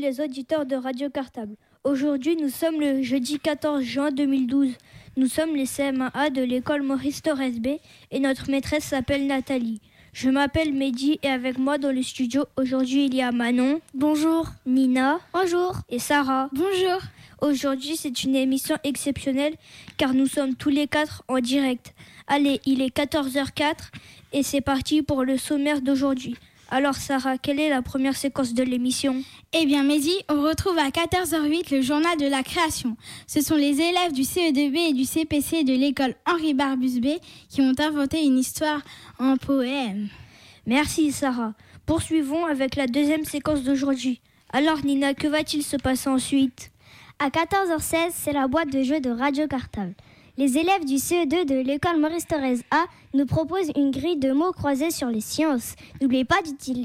[0.00, 1.56] les auditeurs de Radio Cartable.
[1.84, 4.72] Aujourd'hui, nous sommes le jeudi 14 juin 2012.
[5.16, 7.76] Nous sommes les CM1A de l'école Maurice Torres B
[8.10, 9.80] et notre maîtresse s'appelle Nathalie.
[10.14, 13.80] Je m'appelle Mehdi et avec moi dans le studio aujourd'hui il y a Manon.
[13.92, 14.46] Bonjour.
[14.64, 15.20] Nina.
[15.34, 15.76] Bonjour.
[15.90, 16.48] Et Sarah.
[16.52, 17.00] Bonjour.
[17.42, 19.54] Aujourd'hui c'est une émission exceptionnelle
[19.98, 21.94] car nous sommes tous les quatre en direct.
[22.26, 23.74] Allez, il est 14h04
[24.32, 26.36] et c'est parti pour le sommaire d'aujourd'hui.
[26.72, 29.24] Alors Sarah, quelle est la première séquence de l'émission?
[29.52, 32.96] Eh bien Mehdi, on retrouve à 14h08 le journal de la création.
[33.26, 37.18] Ce sont les élèves du CE2B et du CPC de l'école Henri Barbus B
[37.48, 38.82] qui ont inventé une histoire
[39.18, 40.10] en poème.
[40.64, 41.54] Merci Sarah.
[41.86, 44.20] Poursuivons avec la deuxième séquence d'aujourd'hui.
[44.52, 46.70] Alors Nina, que va-t-il se passer ensuite?
[47.18, 49.94] À 14h16, c'est la boîte de jeux de Radio Cartable.
[50.40, 54.52] Les élèves du CE2 de l'école Maurice Thorez A nous proposent une grille de mots
[54.52, 55.74] croisés sur les sciences.
[56.00, 56.38] N'oubliez pas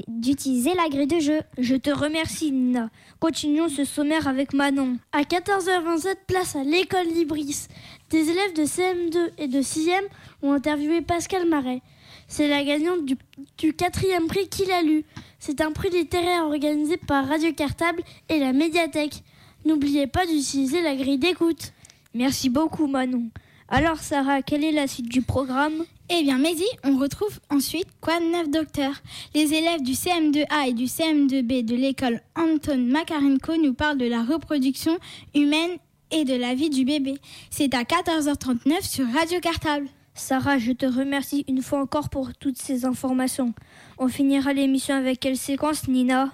[0.06, 1.40] d'utiliser la grille de jeu.
[1.56, 2.90] Je te remercie, Nina.
[3.18, 4.98] Continuons ce sommaire avec Manon.
[5.12, 7.68] À 14h27, place à l'école Libris.
[8.10, 10.04] Des élèves de CM2 et de 6e
[10.42, 11.80] ont interviewé Pascal Marais.
[12.28, 13.16] C'est la gagnante du,
[13.56, 15.06] du quatrième prix qu'il a lu.
[15.38, 19.22] C'est un prix littéraire organisé par Radio Cartable et la médiathèque.
[19.64, 21.72] N'oubliez pas d'utiliser la grille d'écoute.
[22.12, 23.30] Merci beaucoup, Manon.
[23.68, 25.84] Alors Sarah, quelle est la suite du programme?
[26.08, 28.92] Eh bien Mehdi, on retrouve ensuite Quoi de neuf docteur
[29.34, 34.22] Les élèves du CM2A et du CM2B de l'école Anton Makarenko nous parlent de la
[34.22, 34.96] reproduction
[35.34, 35.78] humaine
[36.12, 37.16] et de la vie du bébé.
[37.50, 39.88] C'est à 14h39 sur Radio Cartable.
[40.14, 43.52] Sarah, je te remercie une fois encore pour toutes ces informations.
[43.98, 46.30] On finira l'émission avec quelle séquence, Nina?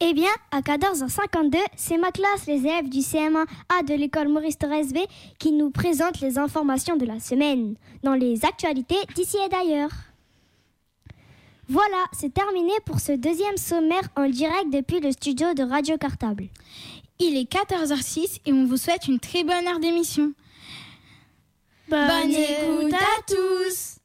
[0.00, 4.84] Eh bien, à 14h52, c'est ma classe, les élèves du CM1A de l'école Maurice Thorez
[4.84, 4.98] B,
[5.38, 9.90] qui nous présentent les informations de la semaine, dans les actualités d'ici et d'ailleurs.
[11.68, 16.48] Voilà, c'est terminé pour ce deuxième sommaire en direct depuis le studio de Radio Cartable.
[17.18, 20.32] Il est 14h06 et on vous souhaite une très bonne heure d'émission.
[21.88, 23.98] Bonne, bonne écoute à tous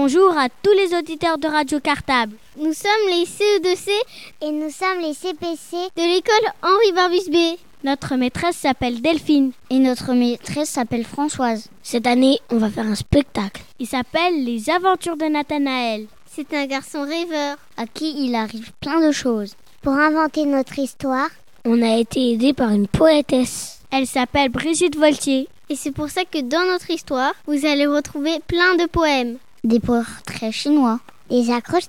[0.00, 2.36] Bonjour à tous les auditeurs de Radio Cartable.
[2.56, 3.90] Nous sommes les CE2C
[4.42, 7.58] et nous sommes les CPC de l'école Henri Barbus B.
[7.82, 11.68] Notre maîtresse s'appelle Delphine et notre maîtresse s'appelle Françoise.
[11.82, 13.60] Cette année, on va faire un spectacle.
[13.80, 16.06] Il s'appelle Les aventures de Nathanaël.
[16.26, 19.56] C'est un garçon rêveur à qui il arrive plein de choses.
[19.82, 21.30] Pour inventer notre histoire,
[21.64, 23.80] on a été aidé par une poétesse.
[23.90, 25.48] Elle s'appelle Brigitte Voltier.
[25.70, 29.80] Et c'est pour ça que dans notre histoire, vous allez retrouver plein de poèmes des
[29.80, 31.88] portraits chinois, des accroches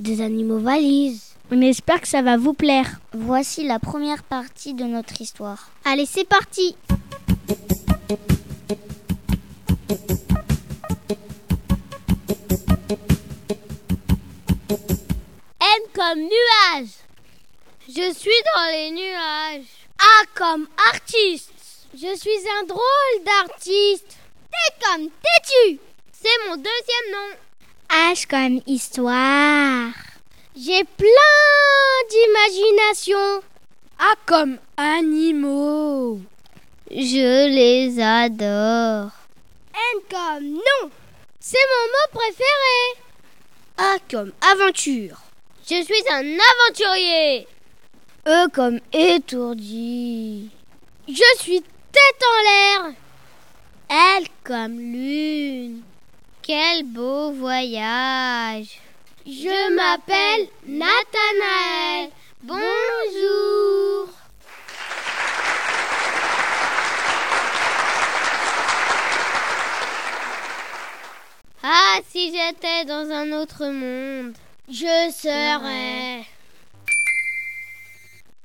[0.00, 1.34] des animaux valises.
[1.50, 3.00] On espère que ça va vous plaire.
[3.12, 5.70] Voici la première partie de notre histoire.
[5.84, 6.76] Allez, c'est parti
[15.60, 16.90] N comme nuage.
[17.88, 19.66] Je suis dans les nuages.
[19.98, 21.52] A comme artiste.
[21.94, 24.18] Je suis un drôle d'artiste.
[24.50, 25.80] T comme têtu.
[26.22, 27.36] C'est mon deuxième nom.
[27.90, 29.92] H comme histoire.
[30.56, 33.42] J'ai plein d'imagination.
[33.98, 36.20] A comme animaux.
[36.90, 39.10] Je les adore.
[39.74, 40.90] N comme non.
[41.38, 42.78] C'est mon mot préféré.
[43.76, 45.20] A comme aventure.
[45.68, 47.46] Je suis un aventurier.
[48.26, 50.50] E comme étourdi.
[51.06, 52.94] Je suis tête en l'air.
[54.18, 55.82] L comme lune.
[56.46, 58.78] Quel beau voyage
[59.26, 62.10] Je m'appelle Nathanaël.
[62.44, 64.08] Bonjour.
[71.64, 74.34] Ah, si j'étais dans un autre monde,
[74.68, 76.24] je serais.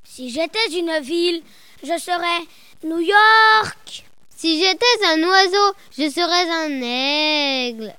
[0.06, 1.44] Si j'étais une ville,
[1.83, 2.48] je serais
[2.83, 4.06] New York.
[4.41, 7.93] Si j'étais un oiseau, je serais un aigle.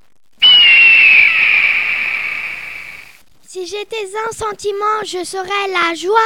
[3.47, 6.19] Si j'étais un sentiment, je serais la joie.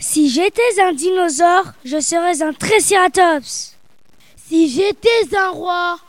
[0.00, 3.76] Si j'étais un dinosaure, je serais un triceratops.
[4.48, 6.00] Si j'étais un roi,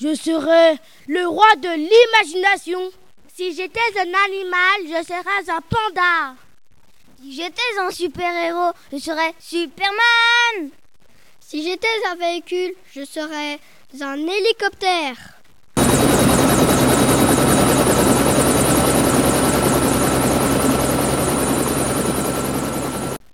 [0.00, 2.92] je serais le roi de l'imagination.
[3.34, 6.36] Si j'étais un animal, je serais un panda.
[7.20, 10.70] Si j'étais un super-héros, je serais Superman.
[11.54, 13.60] Si j'étais un véhicule, je serais
[14.00, 15.38] un hélicoptère.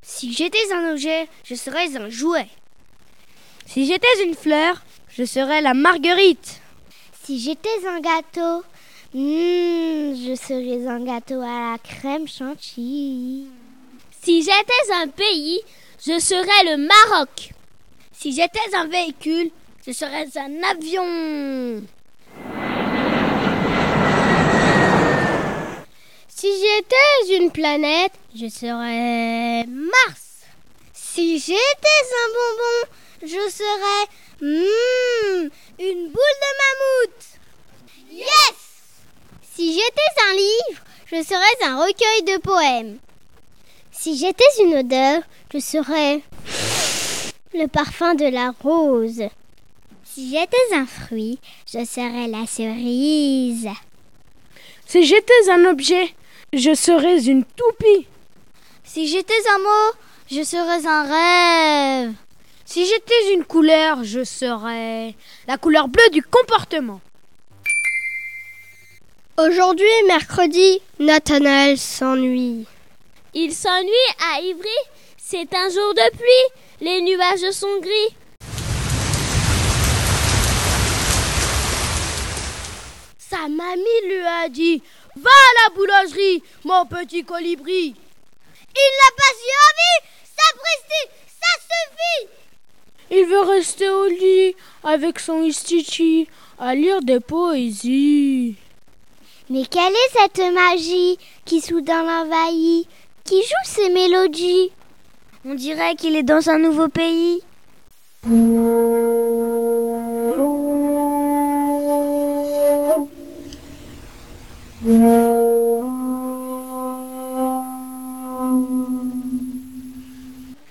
[0.03, 2.49] Si j'étais un objet, je serais un jouet.
[3.65, 6.61] Si j'étais une fleur, je serais la marguerite.
[7.25, 8.63] Si j'étais un gâteau,
[9.15, 13.47] hmm, je serais un gâteau à la crème chantilly.
[14.23, 15.63] Si j'étais un pays,
[16.05, 17.55] je serais le Maroc.
[18.21, 19.51] Si j'étais un véhicule,
[19.87, 21.83] je serais un avion.
[26.29, 30.43] Si j'étais une planète, je serais Mars.
[30.93, 34.07] Si j'étais un bonbon, je serais
[34.43, 37.25] hmm, une boule de mammouth.
[38.11, 38.55] Yes
[39.51, 42.99] Si j'étais un livre, je serais un recueil de poèmes.
[43.93, 45.23] Si j'étais une odeur,
[45.55, 46.21] je serais
[47.55, 49.23] le parfum de la rose.
[50.05, 53.69] Si j'étais un fruit, je serais la cerise.
[54.87, 56.15] Si j'étais un objet,
[56.53, 58.07] je serais une toupie.
[58.85, 59.97] Si j'étais un mot,
[60.31, 62.15] je serais un rêve.
[62.65, 65.15] Si j'étais une couleur, je serais
[65.47, 67.01] la couleur bleue du comportement.
[69.39, 72.67] Aujourd'hui, mercredi, Nathanaël s'ennuie.
[73.33, 73.91] Il s'ennuie
[74.35, 74.69] à Ivry.
[75.33, 76.61] C'est un jour de pluie.
[76.81, 78.17] Les nuages sont gris.
[83.17, 84.83] Sa mamie lui a dit
[85.15, 87.95] Va à la boulangerie, mon petit colibri.
[88.75, 89.37] Il n'a pas
[89.69, 92.29] envie Sapristi, ça suffit
[93.13, 96.27] Il veut rester au lit avec son istichi
[96.59, 98.57] à lire des poésies.
[99.49, 102.89] Mais quelle est cette magie qui soudain l'envahit,
[103.25, 104.73] qui joue ces mélodies?
[105.43, 107.43] On dirait qu'il est dans un nouveau pays.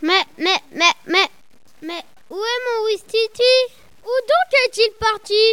[0.02, 1.28] Mais, mais, mais, mais,
[1.82, 3.56] mais, où est mon Wistiti?
[4.04, 5.46] Où donc est-il parti?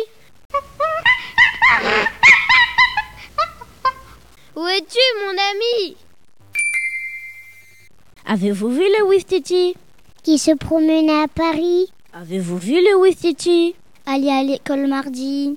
[4.56, 5.96] Où es-tu, mon ami?
[8.28, 8.88] Avez-vous vu
[9.46, 15.56] Qui se promenait à Paris Avez-vous vu le Wistiti Aller à l'école mardi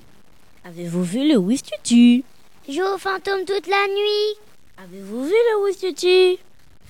[0.64, 2.22] Avez-vous vu le Wistiti
[2.68, 4.38] Jouer aux fantômes toute la nuit.
[4.78, 6.38] Avez-vous vu le Wistiti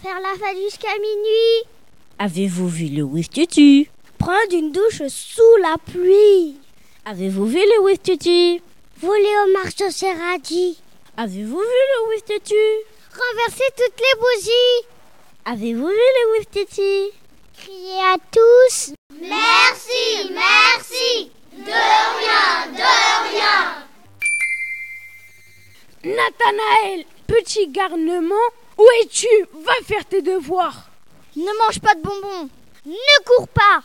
[0.02, 1.64] Faire la fête jusqu'à minuit.
[2.18, 3.88] Avez-vous vu le Wistiti
[4.18, 6.56] Prendre une douche sous la pluie.
[7.06, 8.60] Avez-vous vu le Wistiti
[9.00, 10.76] Voler au marché au Serradi.
[11.16, 12.54] Avez-vous vu le Wistiti
[13.10, 14.86] Renverser toutes les bougies.
[15.44, 17.10] Avez-vous vu le Wistiti
[17.56, 18.92] Crier à tous.
[19.20, 21.32] Merci, merci.
[21.52, 23.86] De rien, de rien.
[26.04, 28.34] Nathanaël, petit garnement,
[28.76, 29.26] où es-tu?
[29.64, 30.88] Va faire tes devoirs.
[31.36, 32.50] Ne mange pas de bonbons.
[32.84, 33.82] Ne cours pas.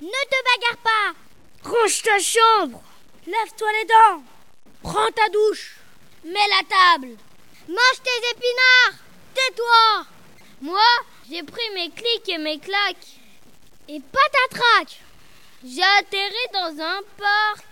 [0.00, 1.70] Ne te bagarre pas.
[1.70, 2.82] Range ta chambre.
[3.26, 4.22] Lève-toi les dents.
[4.82, 5.76] Prends ta douche.
[6.24, 7.16] Mets la table.
[7.68, 9.00] Mange tes épinards.
[9.34, 10.13] Tais-toi.
[10.64, 10.80] Moi,
[11.30, 13.20] j'ai pris mes clics et mes claques.
[13.86, 14.98] Et patatrac
[15.62, 17.66] J'ai atterri dans un parc.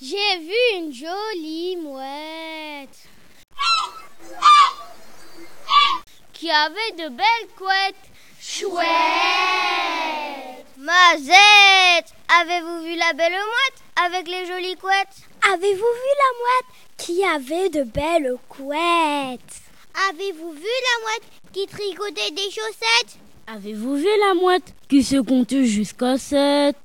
[0.00, 2.88] J'ai vu une jolie mouette
[6.32, 8.10] qui avait de belles couettes.
[8.40, 8.86] Chouette
[10.78, 15.18] Mazette Avez-vous vu la belle mouette avec les jolies couettes?
[15.52, 19.65] Avez-vous vu la mouette qui avait de belles couettes?
[20.10, 21.22] Avez-vous vu la mouette
[21.52, 23.18] qui tricotait des chaussettes?
[23.46, 26.76] Avez-vous vu la mouette qui se compte jusqu'à sept?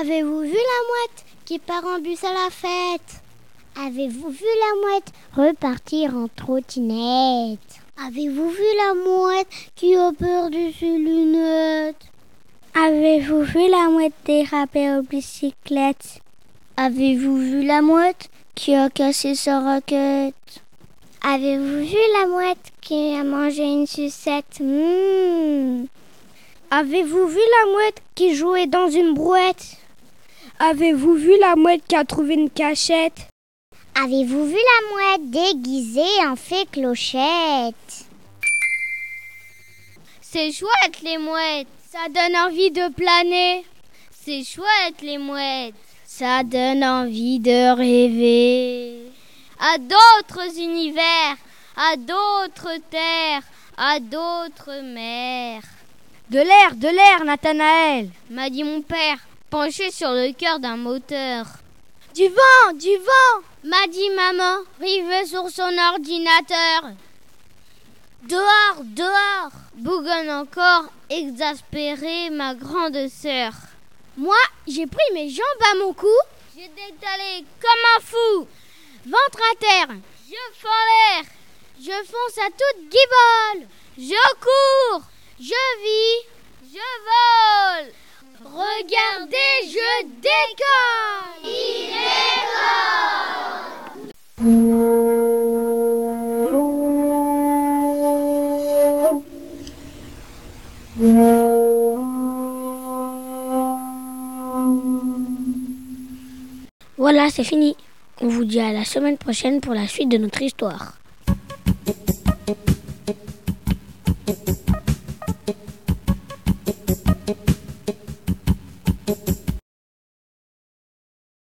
[0.00, 3.22] Avez-vous vu la mouette qui part en bus à la fête?
[3.76, 7.58] Avez-vous vu la mouette repartir en trottinette?
[8.06, 12.06] Avez-vous vu la mouette qui a perdu ses lunettes?
[12.74, 16.20] Avez-vous vu la mouette déraper aux bicyclettes?
[16.76, 20.62] Avez-vous vu la mouette qui a cassé sa raquette?
[21.22, 24.60] Avez-vous vu la mouette qui a mangé une sucette?
[24.60, 25.86] Mmh.
[26.70, 29.76] Avez-vous vu la mouette qui jouait dans une brouette?
[30.60, 33.28] Avez-vous vu la mouette qui a trouvé une cachette?
[34.00, 38.06] Avez-vous vu la mouette déguisée en fée clochette?
[40.20, 43.64] C'est chouette les mouettes Ça donne envie de planer.
[44.12, 45.74] C'est chouette les mouettes.
[46.04, 49.07] Ça donne envie de rêver.
[49.60, 51.36] À d'autres univers,
[51.76, 53.42] à d'autres terres,
[53.76, 55.62] à d'autres mers.
[56.30, 59.18] De l'air, de l'air, Nathanaël, m'a dit mon père,
[59.50, 61.46] penché sur le cœur d'un moteur.
[62.14, 66.92] Du vent, du vent, m'a dit maman, rivée sur son ordinateur.
[68.28, 73.52] Dehors, dehors, bougonne encore, exaspérée, ma grande sœur.
[74.16, 74.36] Moi,
[74.66, 76.06] j'ai pris mes jambes à mon cou.
[76.56, 78.46] J'ai détalé comme un fou.
[79.08, 79.96] Ventre à terre.
[80.28, 81.24] Je fends l'air.
[81.80, 83.66] Je fonce à toute guibole.
[83.96, 85.02] Je cours.
[85.40, 86.26] Je vis.
[86.74, 87.88] Je vole.
[88.44, 89.88] Regardez, je
[90.20, 91.40] décolle.
[91.44, 91.88] Il
[106.98, 107.74] Voilà, c'est fini.
[108.20, 110.94] On vous dit à la semaine prochaine pour la suite de notre histoire.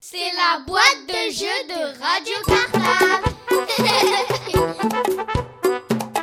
[0.01, 3.29] C'est la boîte de jeux de Radio Cartable.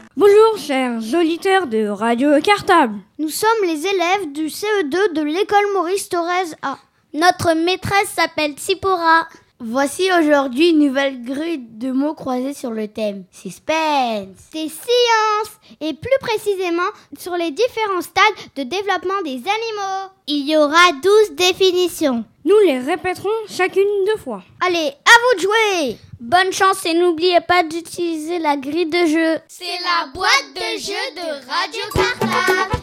[0.17, 2.99] Bonjour chers auditeurs de Radio Cartable.
[3.19, 6.77] Nous sommes les élèves du CE2 de l'école Maurice Thorez A.
[7.15, 9.27] Notre maîtresse s'appelle Tsipora.
[9.59, 14.51] Voici aujourd'hui une nouvelle grille de mots croisés sur le thème suspense.
[14.53, 16.83] Des sciences et plus précisément
[17.19, 18.23] sur les différents stades
[18.55, 20.13] de développement des animaux.
[20.27, 22.25] Il y aura 12 définitions.
[22.45, 24.43] Nous les répéterons chacune deux fois.
[24.61, 29.39] Allez, à vous de jouer Bonne chance et n'oubliez pas d'utiliser la grille de jeu.
[29.49, 32.77] C'est la boîte de jeu de Radio Cartable.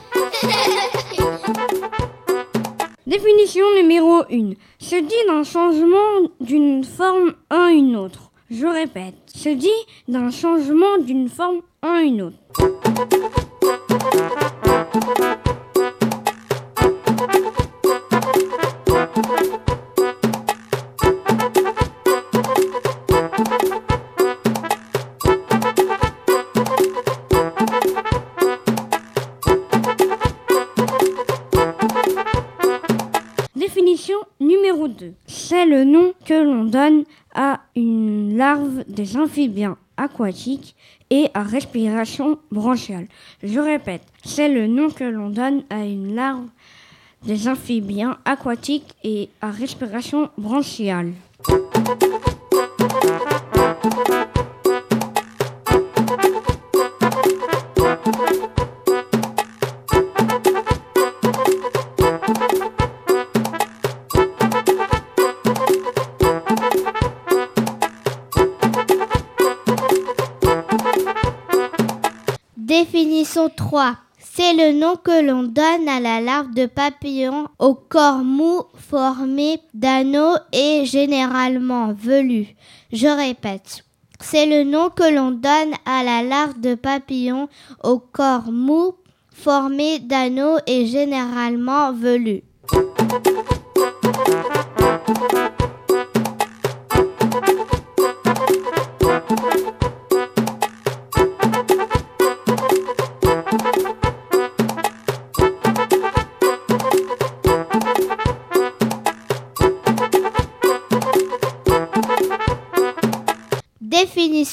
[3.05, 4.53] Définition numéro 1.
[4.79, 8.31] Se dit d'un changement d'une forme à une autre.
[8.49, 9.15] Je répète.
[9.27, 9.67] Se dit
[10.07, 12.37] d'un changement d'une forme à une autre.
[37.33, 40.75] À une larve des amphibiens aquatiques
[41.09, 43.07] et à respiration branchiale.
[43.43, 46.47] Je répète, c'est le nom que l'on donne à une larve
[47.25, 51.13] des amphibiens aquatiques et à respiration branchiale.
[73.33, 73.95] Définition 3.
[74.19, 79.59] C'est le nom que l'on donne à la larve de papillon au corps mou formé
[79.73, 82.49] d'anneaux et généralement velu.
[82.91, 83.85] Je répète.
[84.19, 87.49] C'est le nom que l'on donne à la larve de papillon
[87.83, 88.93] au corps mou
[89.31, 92.43] formé d'anneaux et généralement velu.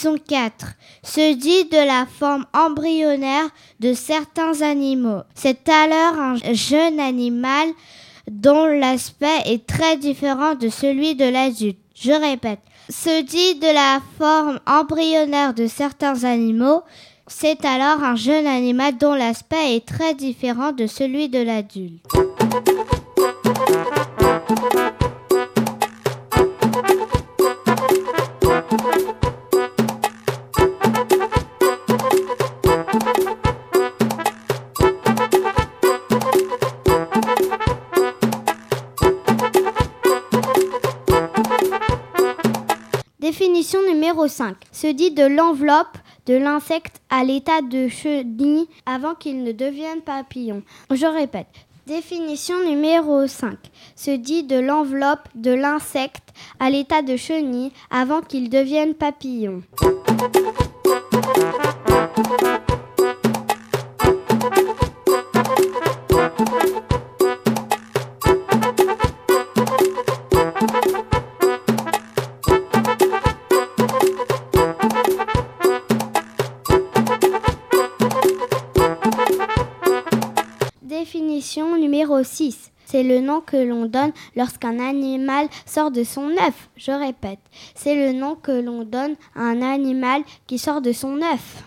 [0.01, 0.67] Définition 4.
[1.03, 5.21] Se dit de la forme embryonnaire de certains animaux.
[5.35, 7.69] C'est alors un jeune animal
[8.31, 11.79] dont l'aspect est très différent de celui de l'adulte.
[11.95, 12.61] Je répète.
[12.89, 16.83] Se dit de la forme embryonnaire de certains animaux.
[17.27, 22.07] C'est alors un jeune animal dont l'aspect est très différent de celui de l'adulte.
[44.11, 44.57] Numéro 5.
[44.73, 50.63] Se dit de l'enveloppe de l'insecte à l'état de chenille avant qu'il ne devienne papillon.
[50.91, 51.47] Je répète.
[51.87, 53.57] Définition numéro 5.
[53.95, 59.63] Se dit de l'enveloppe de l'insecte à l'état de chenille avant qu'il devienne papillon.
[82.11, 82.73] Définition numéro 6.
[82.87, 86.69] C'est le nom que l'on donne lorsqu'un animal sort de son œuf.
[86.77, 87.39] Je répète,
[87.75, 91.63] c'est le nom que l'on donne à un animal qui sort de son œuf.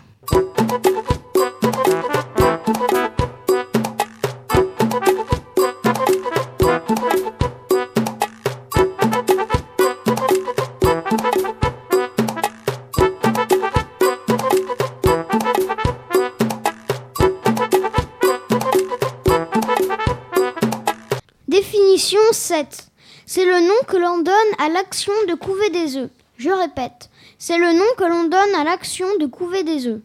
[22.03, 22.87] Définition 7.
[23.25, 26.09] C'est le nom que l'on donne à l'action de couver des œufs.
[26.35, 30.01] Je répète, c'est le nom que l'on donne à l'action de couver des œufs.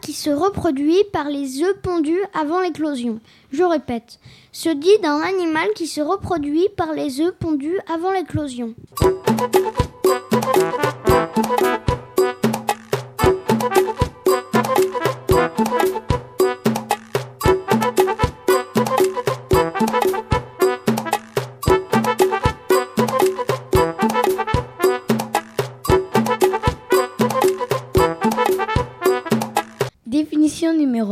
[0.00, 3.20] Qui se reproduit par les œufs pondus avant l'éclosion.
[3.52, 4.18] Je répète,
[4.52, 8.74] se dit d'un animal qui se reproduit par les œufs pondus avant l'éclosion.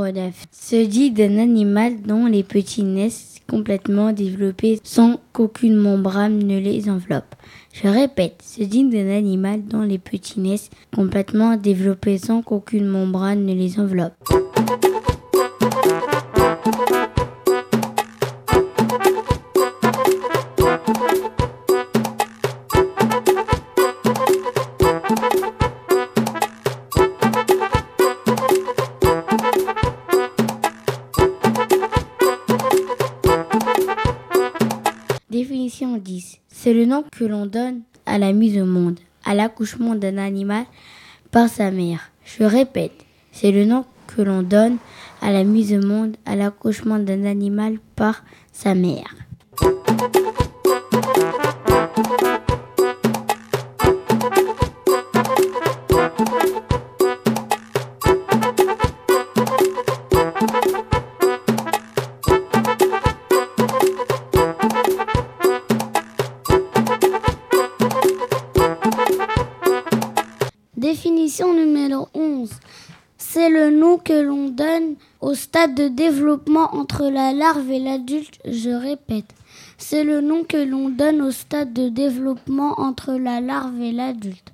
[0.05, 0.47] Définition numéro 9.
[0.51, 6.89] Se dit d'un animal dont les petits naissent complètement développés sans qu'aucune membrane ne les
[6.89, 7.35] enveloppe.
[7.73, 13.45] Je répète, se dit d'un animal dont les petits naissent complètement développés sans qu'aucune membrane
[13.45, 14.15] ne les enveloppe.
[36.65, 40.65] C'est le nom que l'on donne à la mise au monde, à l'accouchement d'un animal
[41.31, 42.11] par sa mère.
[42.25, 44.79] Je répète, c'est le nom que l'on donne
[45.21, 49.15] à la mise au monde, à l'accouchement d'un animal par sa mère.
[75.35, 78.39] Au stade de développement entre la larve et l'adulte.
[78.45, 79.25] Je répète,
[79.79, 84.53] c'est le nom que l'on donne au stade de développement entre la larve et l'adulte.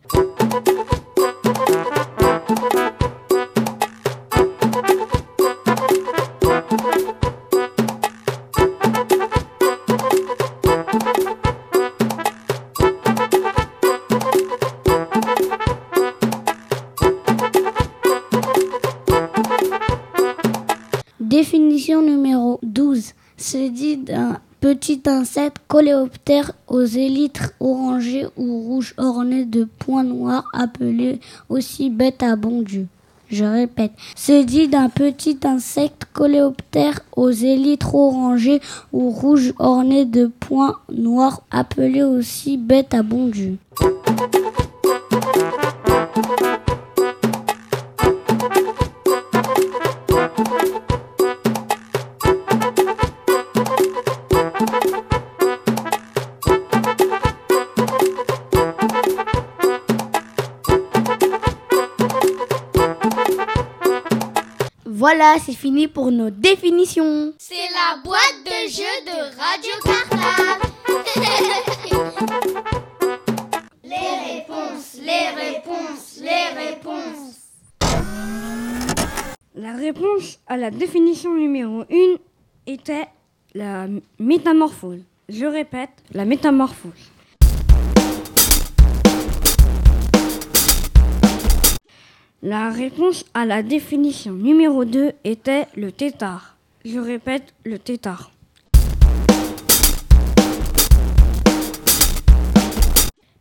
[23.51, 23.61] 12.
[23.61, 30.45] C'est dit d'un petit insecte coléoptère aux élytres orangés ou rouges ornés de points noirs
[30.53, 32.87] appelé aussi bête à bon Dieu.
[33.29, 38.61] Je répète, c'est dit d'un petit insecte coléoptère aux élytres orangés
[38.93, 43.57] ou rouges ornés de points noirs appelé aussi bête à bon Dieu.
[65.01, 67.33] Voilà, c'est fini pour nos définitions.
[67.39, 70.61] C'est la boîte de jeux de Radio Cartable.
[73.83, 77.49] les réponses, les réponses, les réponses.
[79.55, 81.87] La réponse à la définition numéro 1
[82.67, 83.09] était
[83.55, 83.87] la
[84.19, 85.01] métamorphose.
[85.31, 87.11] Je répète, la métamorphose.
[92.43, 96.57] La réponse à la définition numéro 2 était le tétard.
[96.87, 98.31] Je répète, le tétard.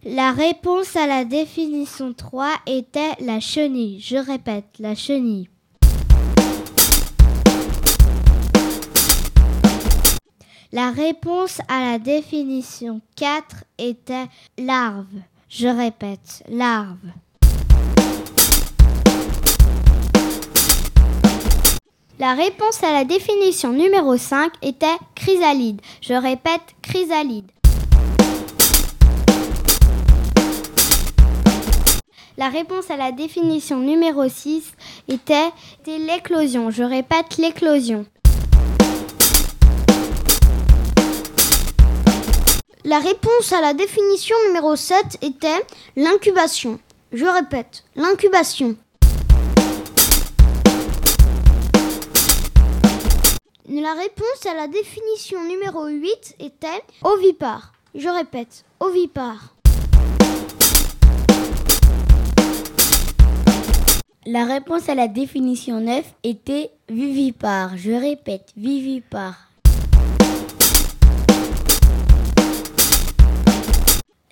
[0.04, 4.02] La réponse à la définition 3 était la chenille.
[4.02, 5.48] Je répète, la chenille.
[10.74, 15.08] La réponse à la définition 4 était larve.
[15.48, 16.98] Je répète, larve.
[22.22, 25.80] La réponse à la définition numéro 5 était chrysalide.
[26.02, 27.50] Je répète, chrysalide.
[32.38, 34.74] La réponse à la définition numéro 6
[35.08, 35.50] était,
[35.88, 36.72] l'éclosion.
[36.72, 38.06] Je répète, l'éclosion.
[42.84, 46.82] La réponse à la définition numéro 7 était l'incubation.
[47.14, 48.76] Je répète, l'incubation.
[53.72, 57.72] La réponse à la définition numéro 8 était ovipare?
[57.94, 59.54] Je répète, ovipare.
[64.26, 67.78] La réponse à la définition 9 était vivipare.
[67.78, 69.52] Je répète, vivipare.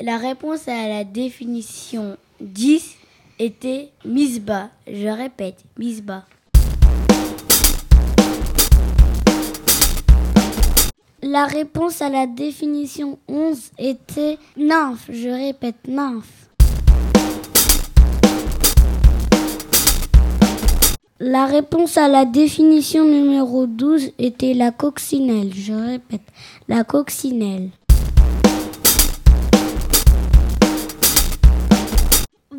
[0.02, 2.96] La réponse à la définition 10
[3.38, 4.72] était misba.
[4.88, 6.26] Je répète, misba.
[11.30, 15.10] La réponse à la définition 11 était nymphe.
[15.12, 16.48] Je répète, nymphe.
[21.20, 25.52] La réponse à la définition numéro 12 était la coccinelle.
[25.54, 26.22] Je répète,
[26.70, 27.72] la coccinelle.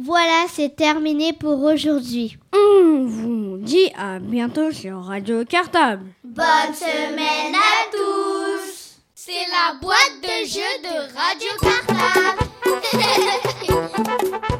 [0.08, 2.38] Voilà, c'est terminé pour aujourd'hui.
[2.54, 6.06] On vous dit à bientôt sur Radio Cartable.
[6.24, 8.96] Bonne semaine à tous.
[9.14, 12.38] C'est la boîte de jeux de Radio Cartable.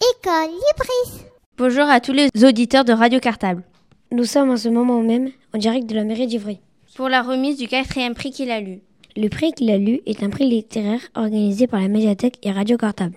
[0.00, 1.19] École Libris.
[1.60, 3.62] Bonjour à tous les auditeurs de Radio Cartable.
[4.12, 6.58] Nous sommes en ce moment même en direct de la mairie d'Ivry.
[6.94, 8.80] Pour la remise du quatrième prix qu'il a lu.
[9.14, 12.78] Le prix qu'il a lu est un prix littéraire organisé par la médiathèque et Radio
[12.78, 13.16] Cartable.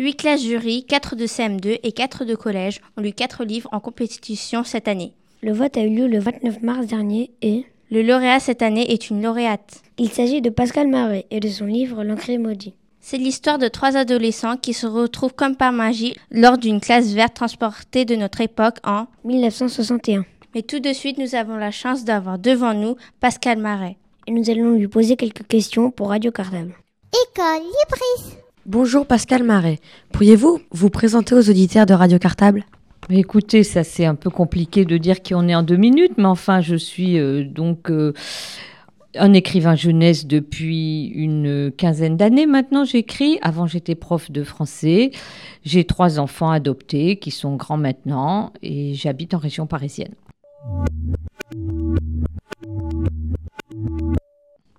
[0.00, 3.78] Huit classes jury, 4 de CM2 et 4 de collège ont lu 4 livres en
[3.78, 5.12] compétition cette année.
[5.40, 7.66] Le vote a eu lieu le 29 mars dernier et...
[7.92, 9.80] Le lauréat cette année est une lauréate.
[9.96, 12.74] Il s'agit de Pascal Marais et de son livre L'encre maudit.
[13.00, 17.34] C'est l'histoire de trois adolescents qui se retrouvent comme par magie lors d'une classe verte
[17.34, 20.24] transportée de notre époque en 1961.
[20.54, 23.96] Mais tout de suite, nous avons la chance d'avoir devant nous Pascal Marais.
[24.26, 26.74] Et nous allons lui poser quelques questions pour Radio Cartable.
[27.12, 28.36] École Libris.
[28.66, 29.78] Bonjour Pascal Marais.
[30.12, 32.64] Pourriez-vous vous présenter aux auditeurs de Radio Cartable?
[33.08, 36.60] Écoutez, ça c'est un peu compliqué de dire qu'on est en deux minutes, mais enfin
[36.60, 38.12] je suis euh, donc euh,
[39.16, 43.38] un écrivain jeunesse depuis une quinzaine d'années maintenant, j'écris.
[43.42, 45.10] Avant, j'étais prof de français.
[45.64, 50.14] J'ai trois enfants adoptés qui sont grands maintenant et j'habite en région parisienne.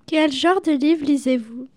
[0.06, 1.67] Quel genre de livre lisez-vous?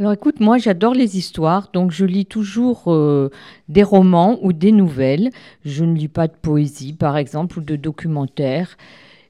[0.00, 3.30] Alors écoute, moi j'adore les histoires, donc je lis toujours euh,
[3.68, 5.30] des romans ou des nouvelles.
[5.64, 8.76] Je ne lis pas de poésie par exemple ou de documentaires.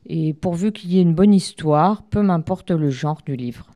[0.07, 3.71] Et pourvu qu'il y ait une bonne histoire, peu m'importe le genre du livre.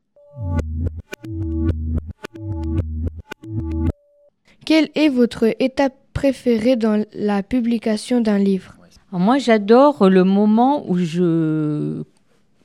[4.67, 8.75] Quelle est votre étape préférée dans la publication d'un livre?
[9.11, 12.03] Moi j'adore le moment où je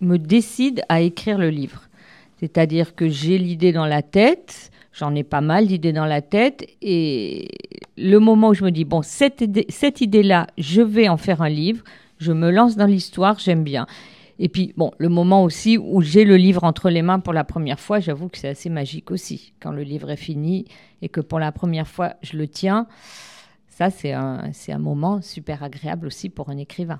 [0.02, 1.84] me décide à écrire le livre.
[2.40, 6.68] C'est-à-dire que j'ai l'idée dans la tête, j'en ai pas mal d'idées dans la tête,
[6.82, 7.48] et
[7.98, 11.42] le moment où je me dis, bon, cette, idée, cette idée-là, je vais en faire
[11.42, 11.86] un livre,
[12.24, 13.86] je me lance dans l'histoire, j'aime bien.
[14.40, 17.44] Et puis, bon, le moment aussi où j'ai le livre entre les mains pour la
[17.44, 19.54] première fois, j'avoue que c'est assez magique aussi.
[19.60, 20.66] Quand le livre est fini
[21.04, 22.88] et que pour la première fois, je le tiens,
[23.68, 27.00] ça, c'est un, c'est un moment super agréable aussi pour un écrivain.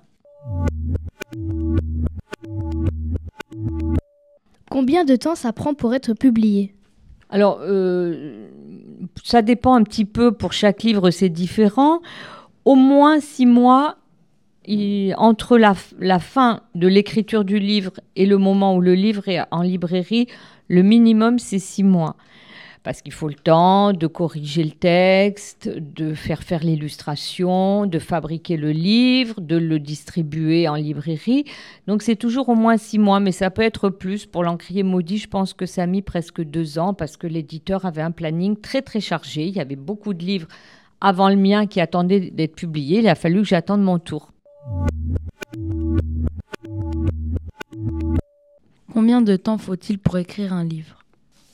[4.70, 6.76] Combien de temps ça prend pour être publié?
[7.30, 8.48] Alors, euh,
[9.24, 12.00] ça dépend un petit peu, pour chaque livre, c'est différent.
[12.66, 13.98] Au moins six mois
[15.18, 19.62] entre la, fin de l'écriture du livre et le moment où le livre est en
[19.62, 20.28] librairie,
[20.68, 22.16] le minimum, c'est six mois.
[22.84, 28.58] Parce qu'il faut le temps de corriger le texte, de faire faire l'illustration, de fabriquer
[28.58, 31.46] le livre, de le distribuer en librairie.
[31.88, 34.26] Donc c'est toujours au moins six mois, mais ça peut être plus.
[34.26, 37.86] Pour l'encrier maudit, je pense que ça a mis presque deux ans parce que l'éditeur
[37.86, 39.46] avait un planning très très chargé.
[39.46, 40.50] Il y avait beaucoup de livres
[41.00, 43.00] avant le mien qui attendaient d'être publiés.
[43.00, 44.33] Il a fallu que j'attende mon tour.
[48.94, 51.04] Combien de temps faut-il pour écrire un livre?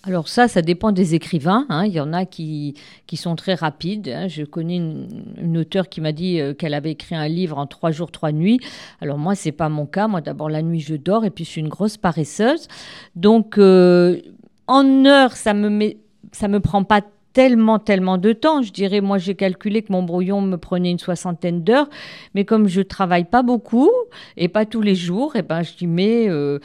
[0.04, 1.66] Alors ça, ça dépend des écrivains.
[1.70, 1.86] Hein.
[1.86, 4.08] Il y en a qui, qui sont très rapides.
[4.08, 4.28] Hein.
[4.28, 7.92] Je connais une, auteure qui m'a dit euh, qu'elle avait écrit un livre en trois
[7.92, 8.60] jours, trois nuits.
[9.02, 10.08] Alors moi, c'est pas mon cas.
[10.08, 12.68] Moi, d'abord la nuit, je dors et puis je suis une grosse paresseuse.
[13.16, 14.22] Donc euh,
[14.68, 15.94] en heure, ça me
[16.32, 17.02] ça me prend pas
[17.40, 18.62] tellement, tellement de temps.
[18.62, 21.90] Je dirais, moi, j'ai calculé que mon brouillon me prenait une soixantaine d'heures,
[22.36, 23.90] mais comme je travaille pas beaucoup
[24.36, 26.60] et pas tous les jours, et eh ben, je dis, mais euh,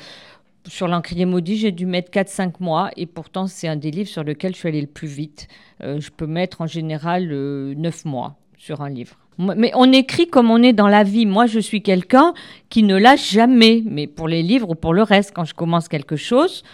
[0.66, 4.24] sur l'encrier maudit, j'ai dû mettre 4-5 mois et pourtant c'est un des livres sur
[4.24, 5.46] lequel je suis allée le plus vite.
[5.80, 9.14] Euh, je peux mettre en général 9 euh, mois sur un livre.
[9.38, 11.24] Mais on écrit comme on est dans la vie.
[11.24, 12.34] Moi, je suis quelqu'un
[12.68, 13.84] qui ne lâche jamais.
[13.87, 16.64] Mais pour les livres ou pour le reste, quand je commence quelque chose,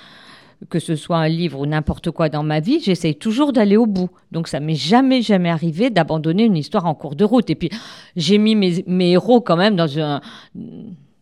[0.69, 3.87] que ce soit un livre ou n'importe quoi dans ma vie, j'essaye toujours d'aller au
[3.87, 4.11] bout.
[4.31, 7.49] Donc ça m'est jamais, jamais arrivé d'abandonner une histoire en cours de route.
[7.51, 7.71] Et puis,
[8.17, 10.21] j'ai mis mes, héros quand même dans un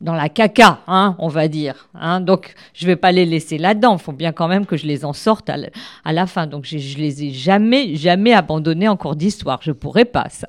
[0.00, 1.88] dans la caca, hein, on va dire.
[1.94, 2.20] Hein.
[2.20, 3.96] Donc, je vais pas les laisser là-dedans.
[3.96, 6.46] Il faut bien quand même que je les en sorte à, la fin.
[6.46, 9.58] Donc, je, je les ai jamais, jamais abandonnés en cours d'histoire.
[9.60, 10.46] Je pourrais pas, ça.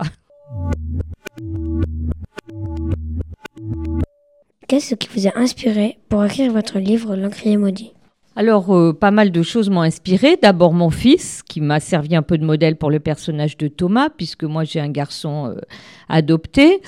[4.68, 7.92] Qu'est-ce qui vous a inspiré pour écrire votre livre L'encrier maudit
[8.36, 10.38] alors, euh, pas mal de choses m'ont inspiré.
[10.42, 14.10] D'abord mon fils, qui m'a servi un peu de modèle pour le personnage de Thomas,
[14.16, 15.60] puisque moi j'ai un garçon euh,
[16.08, 16.82] adopté.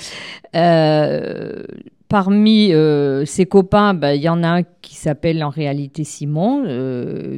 [0.56, 1.62] Euh,
[2.08, 2.74] Parmi
[3.24, 6.62] ses copains, bah, il y en a un qui s'appelle en réalité Simon,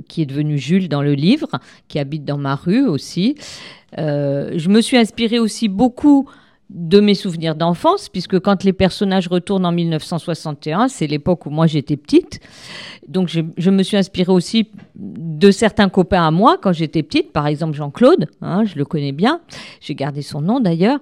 [0.08, 1.46] qui est devenu Jules dans le livre,
[1.86, 3.36] qui habite dans ma rue aussi.
[3.96, 6.28] Je me suis inspirée aussi beaucoup
[6.70, 11.66] de mes souvenirs d'enfance, puisque quand les personnages retournent en 1961, c'est l'époque où moi
[11.66, 12.40] j'étais petite.
[13.06, 17.46] Donc je, me suis inspirée aussi de certains copains à moi quand j'étais petite, par
[17.46, 19.40] exemple Jean-Claude, hein, je le connais bien,
[19.80, 21.00] j'ai gardé son nom d'ailleurs.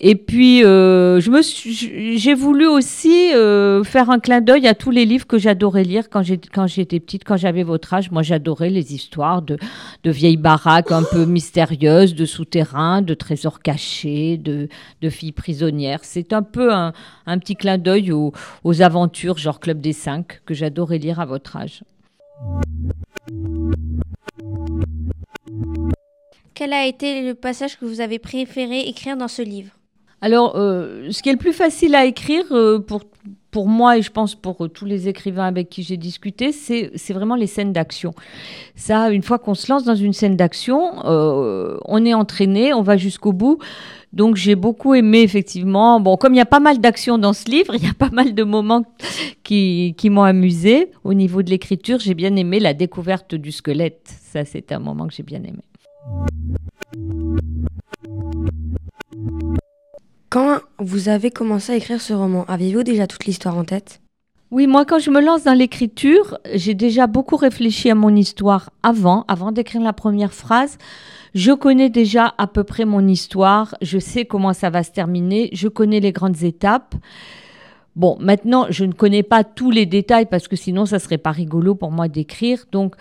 [0.00, 5.26] Et puis euh, j'ai voulu aussi euh, faire un clin d'œil à tous les livres
[5.26, 8.10] que j'adorais lire quand j'étais petite, quand j'avais votre âge.
[8.10, 9.58] Moi j'adorais les histoires de,
[10.04, 14.68] de vieilles baraques un peu mystérieuses, de souterrains, de trésors cachés, de,
[15.02, 16.00] de filles prisonnières.
[16.02, 16.92] C'est un peu un,
[17.26, 18.32] un petit clin d'œil aux,
[18.64, 21.82] aux aventures genre Club des Cinq que j'adorais lire votre âge.
[26.54, 29.72] Quel a été le passage que vous avez préféré écrire dans ce livre?
[30.22, 33.02] Alors, euh, ce qui est le plus facile à écrire euh, pour,
[33.50, 37.36] pour moi et je pense pour tous les écrivains avec qui j'ai discuté, c'est vraiment
[37.36, 38.14] les scènes d'action.
[38.74, 42.80] Ça, une fois qu'on se lance dans une scène d'action, euh, on est entraîné, on
[42.80, 43.58] va jusqu'au bout.
[44.12, 46.00] Donc j'ai beaucoup aimé effectivement.
[46.00, 48.10] Bon, comme il y a pas mal d'actions dans ce livre, il y a pas
[48.10, 48.84] mal de moments
[49.42, 50.90] qui, qui m'ont amusé.
[51.04, 54.08] Au niveau de l'écriture, j'ai bien aimé la découverte du squelette.
[54.32, 55.62] Ça, c'est un moment que j'ai bien aimé.
[60.28, 64.00] Quand vous avez commencé à écrire ce roman, aviez-vous déjà toute l'histoire en tête?
[64.52, 68.70] Oui, moi, quand je me lance dans l'écriture, j'ai déjà beaucoup réfléchi à mon histoire
[68.84, 70.78] avant, avant d'écrire la première phrase.
[71.34, 75.50] Je connais déjà à peu près mon histoire, je sais comment ça va se terminer,
[75.52, 76.94] je connais les grandes étapes.
[77.96, 81.32] Bon, maintenant, je ne connais pas tous les détails parce que sinon, ça serait pas
[81.32, 82.66] rigolo pour moi d'écrire.
[82.70, 82.94] Donc,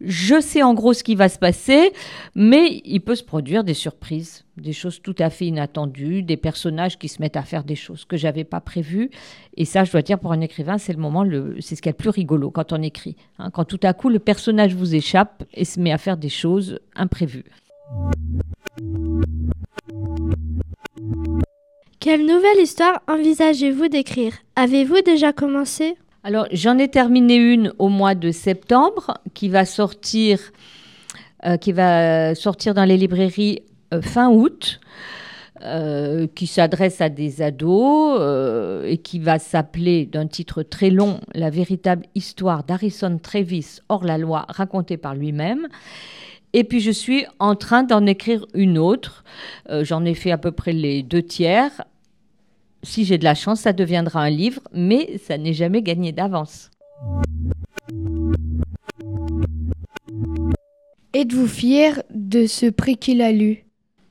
[0.00, 1.92] je sais en gros ce qui va se passer,
[2.34, 6.98] mais il peut se produire des surprises, des choses tout à fait inattendues, des personnages
[6.98, 9.10] qui se mettent à faire des choses que j'avais pas prévues.
[9.56, 11.24] Et ça, je dois dire, pour un écrivain, c'est le moment,
[11.60, 13.16] c'est ce qui est le plus rigolo quand on écrit.
[13.38, 13.50] Hein.
[13.50, 16.78] quand tout à coup, le personnage vous échappe et se met à faire des choses
[16.94, 17.44] imprévues.
[21.98, 24.32] Quelle nouvelle histoire envisagez-vous d'écrire?
[24.56, 25.96] Avez-vous déjà commencé?
[26.22, 30.38] Alors, j'en ai terminé une au mois de septembre qui va sortir,
[31.46, 33.62] euh, dans les librairies
[33.94, 34.80] euh, fin août.
[35.62, 38.18] Euh, qui s'adresse à des ados
[38.86, 44.16] et qui va s'appeler d'un titre très long La véritable histoire d'Harrison Travis hors la
[44.16, 45.68] loi racontée par lui-même.
[46.54, 49.22] Et puis je suis en train d'en écrire une autre.
[49.82, 51.72] J'en ai fait à peu près les deux tiers
[52.82, 56.70] si j'ai de la chance, ça deviendra un livre, mais ça n'est jamais gagné d'avance.
[61.12, 63.64] Êtes-vous fier de ce prix qu'il a lu?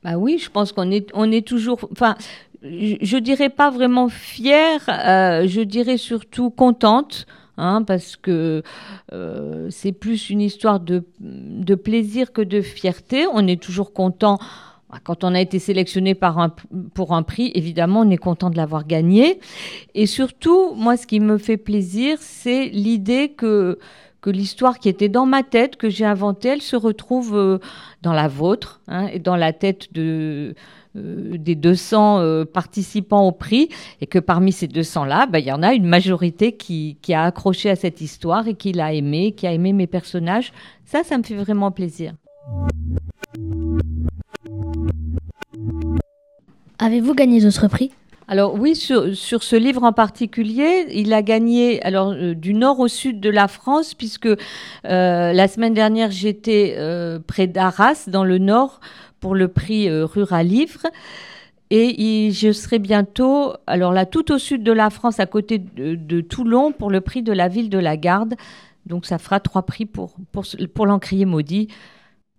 [0.04, 1.80] Bah oui, je pense qu'on est, on est toujours.
[1.92, 2.16] Enfin,
[2.62, 7.26] je, ne dirais pas vraiment fière, euh, je dirais surtout contente.
[7.62, 8.64] Hein, parce que
[9.12, 13.26] euh, c'est plus une histoire de, de plaisir que de fierté.
[13.34, 14.40] On est toujours content
[15.04, 19.40] quand on a été sélectionné pour un prix, évidemment, on est content de l'avoir gagné.
[19.94, 23.78] Et surtout, moi, ce qui me fait plaisir, c'est l'idée que,
[24.26, 27.58] l'histoire qui était dans ma tête, que j'ai inventée, elle se retrouve euh,
[28.02, 30.56] dans la vôtre, hein, et dans la tête de,
[30.94, 33.70] des 200 participants au prix
[34.02, 37.70] et que parmi ces 200-là, bah, il y en a une majorité qui, a accroché
[37.70, 40.52] à cette histoire et qui l'a aimé, qui a aimé mes personnages.
[40.86, 42.14] Ça, ça me fait vraiment plaisir.
[46.82, 47.92] Avez-vous gagné d'autres prix?
[48.30, 52.88] Alors oui, sur, ce livre en particulier, il a gagné alors euh, du nord au
[52.88, 54.38] sud de la France, puisque euh,
[54.84, 58.80] la semaine dernière j'étais euh, près d'Arras, dans le nord,
[59.20, 60.84] pour le prix Rural Livre.
[61.72, 66.22] Et je serai bientôt, alors là, tout au sud de la France, à côté de,
[66.22, 68.36] Toulon, pour le prix de la ville de la Garde.
[68.86, 70.16] Donc ça fera trois prix pour,
[70.74, 71.68] pour l'encrier maudit.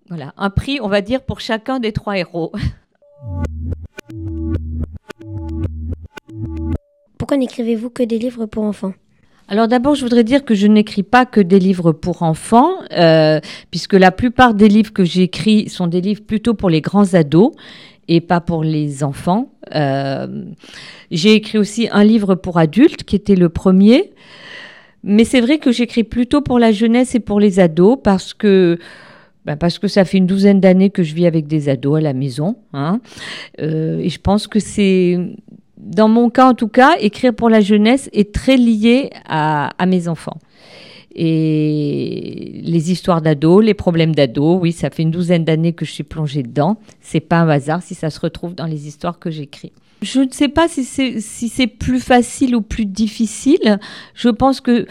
[0.09, 2.53] Voilà, un prix, on va dire, pour chacun des trois héros.
[7.18, 8.94] Pourquoi n'écrivez-vous que des livres pour enfants?
[9.49, 13.40] Alors d'abord, je voudrais dire que je n'écris pas que des livres pour enfants, euh,
[13.70, 17.51] puisque la plupart des livres que j'écris sont des livres plutôt pour les grands ados
[18.07, 19.53] et pas pour les enfants.
[19.75, 20.44] Euh,
[21.11, 24.12] j'ai écrit aussi un livre pour adultes, qui était le premier,
[25.03, 28.79] mais c'est vrai que j'écris plutôt pour la jeunesse et pour les ados, parce que
[29.51, 32.01] ben parce que ça fait une douzaine d'années que je vis avec des ados à
[32.01, 33.01] la maison, hein,
[33.61, 35.19] euh, et je pense que c'est
[35.77, 40.07] dans mon cas en tout cas, écrire pour la jeunesse est très lié à, mes
[40.07, 40.39] enfants.
[41.17, 45.91] Et les histoires d'ados, les problèmes d'ados, oui, ça fait une douzaine d'années que je
[45.91, 46.77] suis plongée dedans.
[47.01, 49.73] C'est pas un hasard si ça se retrouve dans les histoires que j'écris.
[50.01, 53.81] Je ne sais pas si c'est si plus facile ou plus difficile.
[54.15, 54.87] Je pense que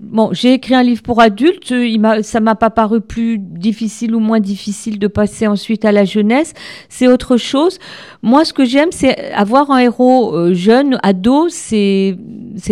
[0.00, 4.20] bon, j'ai écrit un livre pour adultes, il ça m'a pas paru plus difficile ou
[4.20, 6.54] moins difficile de passer ensuite à la jeunesse.
[6.88, 7.78] C'est autre chose.
[8.22, 11.48] Moi, ce que j'aime, c'est avoir un héros euh, jeune, ado.
[11.48, 12.16] C'est,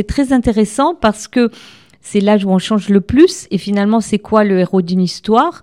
[0.07, 1.51] très intéressant parce que
[2.01, 3.46] c'est l'âge où on change le plus.
[3.51, 5.62] Et finalement, c'est quoi le héros d'une histoire?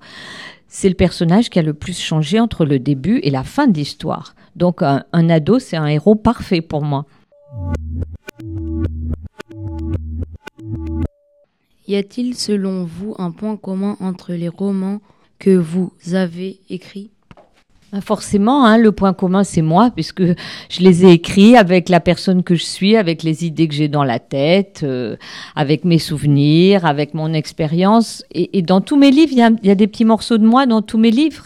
[0.67, 3.73] C'est le personnage qui a le plus changé entre le début et la fin de
[3.73, 4.35] l'histoire.
[4.55, 7.05] Donc, un ado, c'est un héros parfait pour moi.
[11.89, 15.01] Y a-t-il selon vous un point commun entre les romans
[15.39, 17.09] que vous avez écrits?
[17.91, 21.99] Bah, Forcément, hein, le point commun, c'est moi, puisque je les ai écrits avec la
[21.99, 25.15] personne que je suis, avec les idées que j'ai dans la tête, euh,
[25.55, 28.23] avec mes souvenirs, avec mon expérience.
[28.31, 30.99] Et, dans tous mes livres, il y, a, des petits morceaux de moi dans tous
[30.99, 31.45] mes livres.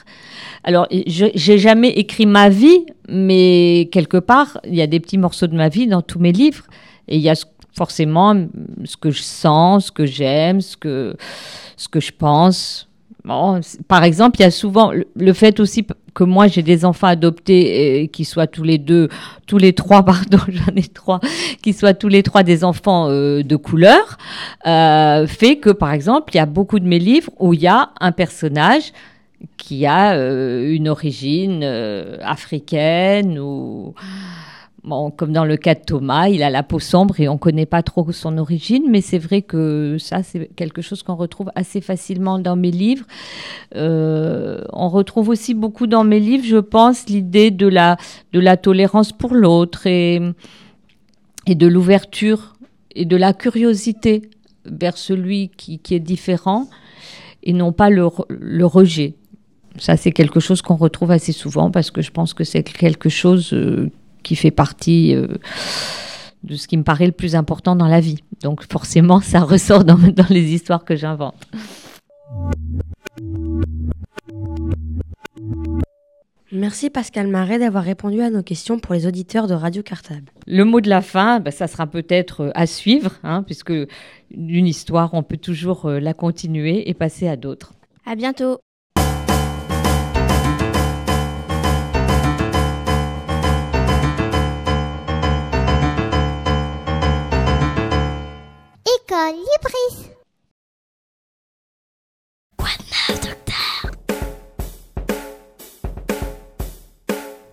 [0.64, 5.48] Alors, j'ai jamais écrit ma vie, mais quelque part, il y a des petits morceaux
[5.48, 6.66] de ma vie dans tous mes livres.
[7.08, 7.36] Et il y a
[7.76, 8.36] forcément
[8.86, 11.16] ce que je sens, ce que j'aime, ce que,
[11.76, 12.88] ce que je pense.
[13.26, 17.08] Bon, par exemple, il y a souvent le fait aussi que moi j'ai des enfants
[17.08, 19.10] adoptés et qui soient tous les deux,
[19.48, 21.20] tous les trois, pardon, j'en ai trois,
[21.62, 24.18] qui soient tous les trois des enfants euh, de couleur,
[24.68, 27.68] euh, fait que par exemple il y a beaucoup de mes livres où il y
[27.68, 28.92] a un personnage
[29.58, 33.94] qui a euh, une origine africaine ou
[34.84, 37.40] Bon, comme dans le cas de Thomas, il a la peau sombre et on ne
[37.40, 41.52] connaît pas trop son origine, mais c'est vrai que ça, c'est quelque chose qu'on retrouve
[41.56, 43.06] assez facilement dans mes livres.
[43.78, 47.96] Euh, on retrouve aussi beaucoup dans mes livres, je pense, l'idée de la,
[48.34, 50.22] de la tolérance pour l'autre et,
[51.48, 52.54] et de l'ouverture
[52.94, 54.24] et de la curiosité
[54.66, 56.68] vers celui qui, qui est différent
[57.42, 59.14] et non pas le, le rejet.
[59.78, 63.10] Ça, c'est quelque chose qu'on retrouve assez souvent parce que je pense que c'est quelque
[63.10, 63.90] chose euh,
[64.22, 65.28] qui fait partie euh,
[66.44, 68.20] de ce qui me paraît le plus important dans la vie.
[68.42, 71.48] Donc forcément, ça ressort dans, dans les histoires que j'invente.
[76.52, 80.32] Merci Pascal Marais d'avoir répondu à nos questions pour les auditeurs de Radio Cartable.
[80.46, 83.74] Le mot de la fin, bah, ça sera peut-être euh, à suivre, hein, puisque
[84.30, 87.74] une histoire, on peut toujours la continuer et passer à d'autres.
[88.06, 88.60] À bientôt.
[99.32, 100.10] Libris.
[102.58, 103.92] Quoi de neuf, docteur?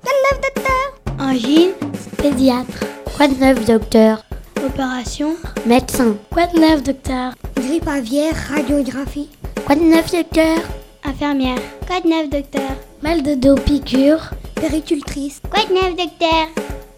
[0.02, 0.86] Quoi de neuf, docteur?
[1.20, 1.72] Angine,
[2.16, 2.84] pédiatre.
[3.16, 4.24] Quoi de neuf, docteur?
[4.64, 6.16] Opération, médecin.
[6.30, 7.34] Quoi de neuf, docteur?
[7.56, 9.28] Grippe aviaire, radiographie.
[9.64, 10.58] Quoi de neuf, docteur?
[11.04, 11.58] Infirmière.
[11.86, 12.70] Quoi de neuf, docteur?
[13.02, 14.30] Mal de dos, piqûre.
[14.56, 15.40] Péricultrice.
[15.50, 16.48] Quoi de neuf, docteur?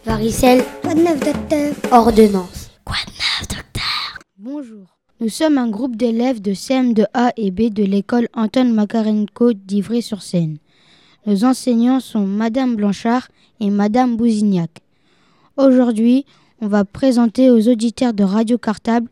[0.06, 0.64] Varicelle.
[0.82, 1.74] Quoi de neuf, docteur?
[1.92, 2.70] Ordonnance.
[2.84, 3.71] Quoi de neuf, docteur?
[4.45, 4.99] Bonjour.
[5.20, 10.59] Nous sommes un groupe d'élèves de CM2A et B de l'école Anton Makarenko d'Ivry-sur-Seine.
[11.26, 13.28] Nos enseignants sont Madame Blanchard
[13.61, 14.70] et Madame Bousignac.
[15.57, 16.26] Aujourd'hui,
[16.61, 19.09] on va présenter aux auditeurs de Radio Cartable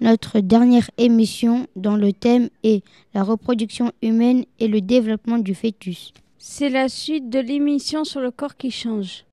[0.00, 6.12] notre dernière émission dont le thème est la reproduction humaine et le développement du fœtus.
[6.38, 9.24] C'est la suite de l'émission sur le corps qui change.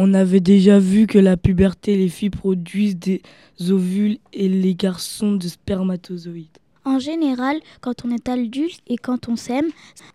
[0.00, 3.20] On avait déjà vu que la puberté, les filles produisent des
[3.68, 6.56] ovules et les garçons de spermatozoïdes.
[6.84, 9.66] En général, quand on est adulte et quand on s'aime,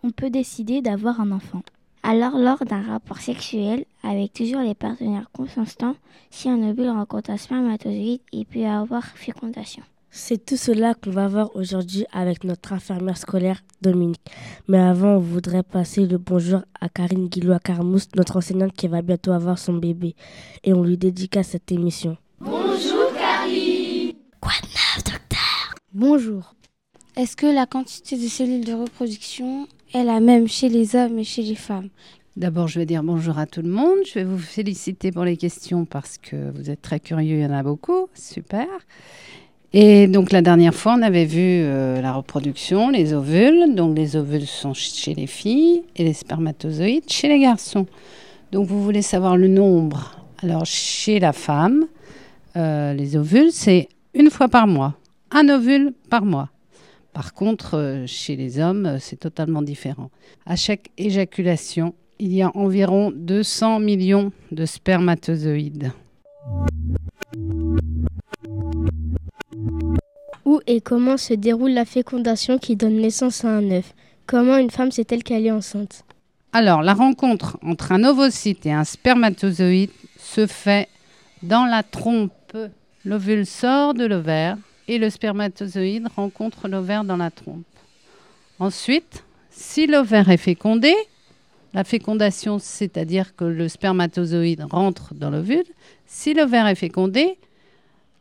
[0.02, 1.64] on peut décider d'avoir un enfant.
[2.02, 5.98] Alors, lors d'un rapport sexuel avec toujours les partenaires consentants,
[6.32, 9.84] si un ovule rencontre un spermatozoïde, il peut y avoir fécondation.
[10.16, 14.22] C'est tout cela qu'on va voir aujourd'hui avec notre infirmière scolaire Dominique.
[14.68, 19.02] Mais avant, on voudrait passer le bonjour à Karine Guillois Carmousse, notre enseignante qui va
[19.02, 20.16] bientôt avoir son bébé.
[20.64, 22.16] Et on lui dédicace cette émission.
[22.40, 25.76] Bonjour Karine Quoi de neuf, docteur?
[25.92, 26.54] Bonjour.
[27.18, 31.24] Est-ce que la quantité de cellules de reproduction est la même chez les hommes et
[31.24, 31.90] chez les femmes?
[32.38, 33.98] D'abord, je vais dire bonjour à tout le monde.
[34.06, 37.46] Je vais vous féliciter pour les questions parce que vous êtes très curieux, il y
[37.48, 38.10] en a beaucoup.
[38.14, 38.68] Super.
[39.76, 43.74] Et donc la dernière fois, on avait vu euh, la reproduction, les ovules.
[43.74, 47.88] Donc les ovules sont chez les filles et les spermatozoïdes chez les garçons.
[48.52, 50.16] Donc vous voulez savoir le nombre.
[50.44, 51.88] Alors chez la femme,
[52.56, 54.94] euh, les ovules, c'est une fois par mois.
[55.32, 56.50] Un ovule par mois.
[57.12, 60.12] Par contre, euh, chez les hommes, c'est totalement différent.
[60.46, 65.92] À chaque éjaculation, il y a environ 200 millions de spermatozoïdes.
[70.46, 73.94] Où et comment se déroule la fécondation qui donne naissance à un œuf?
[74.28, 76.04] Comment une femme sait-elle qu'elle est enceinte?
[76.52, 80.88] Alors, la rencontre entre un ovocyte et un spermatozoïde se fait
[81.42, 82.32] dans la trompe.
[83.06, 84.58] L'ovule sort de l'ovaire
[84.88, 87.66] et le spermatozoïde rencontre l'ovaire dans la trompe.
[88.60, 90.94] Ensuite, si l'ovaire est fécondé,
[91.74, 95.66] la fécondation, c'est-à-dire que le spermatozoïde rentre dans l'ovule,
[96.06, 97.38] si l'ovaire est fécondé,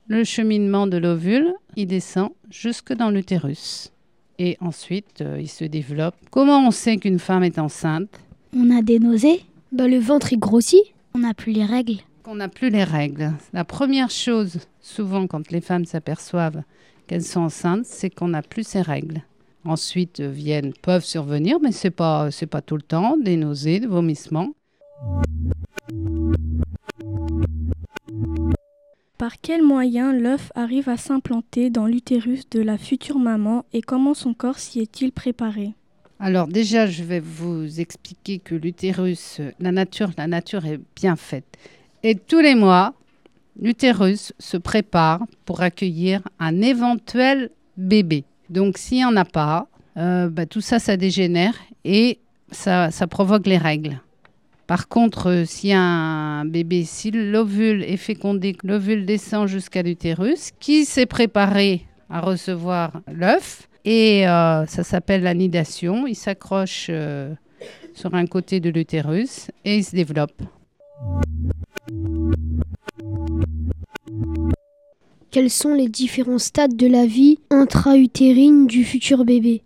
[0.09, 3.93] le cheminement de l'ovule, il descend jusque dans l'utérus.
[4.39, 6.17] Et ensuite, euh, il se développe.
[6.31, 8.21] Comment on sait qu'une femme est enceinte?
[8.57, 10.83] On a des nausées bah, Le ventre est grossit
[11.15, 13.33] On n'a plus les règles On n'a plus les règles.
[13.53, 16.63] La première chose, souvent quand les femmes s'aperçoivent
[17.07, 19.23] qu'elles sont enceintes, c'est qu'on n'a plus ces règles.
[19.65, 23.81] Ensuite euh, viennent, peuvent survenir, mais ce n'est pas, pas tout le temps, des nausées,
[23.81, 24.53] des vomissements.
[29.19, 34.15] Par quel moyen l'œuf arrive à s'implanter dans l'utérus de la future maman et comment
[34.15, 35.75] son corps s'y est-il préparé?
[36.19, 41.57] Alors déjà, je vais vous expliquer que l'utérus, la nature, la nature est bien faite.
[42.03, 42.95] Et tous les mois,
[43.61, 48.25] l'utérus se prépare pour accueillir un éventuel bébé.
[48.53, 52.19] Donc s'il n'y en a pas, euh, bah, tout ça, ça dégénère et
[52.51, 53.99] ça, provoque les règles.
[54.67, 60.85] Par contre, euh, a un bébé, si l'ovule est fécondé, l'ovule descend jusqu'à l'utérus, qui
[60.85, 66.91] s'est préparé à recevoir l'œuf, et euh, ça s'appelle l'anidation, il s'accroche
[67.95, 70.43] sur un côté de l'utérus et il se développe.
[75.33, 79.63] Quels sont les différents stades de la vie intra-utérine du futur bébé?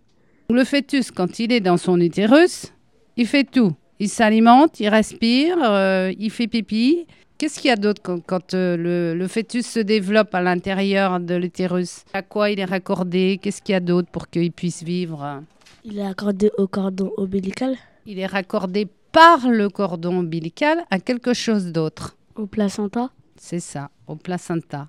[0.49, 2.71] Le fœtus, quand il est dans son utérus,
[3.17, 3.73] il fait tout.
[3.99, 7.05] Il s'alimente, il respire, euh, il fait pipi.
[7.37, 12.05] Qu'est-ce qu'il y a d'autre quand, euh, le, fœtus se développe à l'intérieur de l'utérus?
[12.13, 13.37] À quoi il est raccordé?
[13.41, 15.43] Qu'est-ce qu'il y a d'autre pour qu'il puisse vivre?
[15.83, 21.33] Il est raccordé au cordon ombilical Il est raccordé par le cordon ombilical à quelque
[21.33, 22.15] chose d'autre.
[22.37, 24.87] Au placenta C'est ça, au placenta.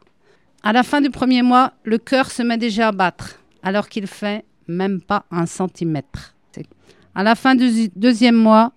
[0.62, 4.06] À la fin du premier mois, le cœur se met déjà à battre, alors qu'il
[4.06, 6.34] fait même pas un centimètre.
[7.14, 8.72] À la fin du deuxième mois,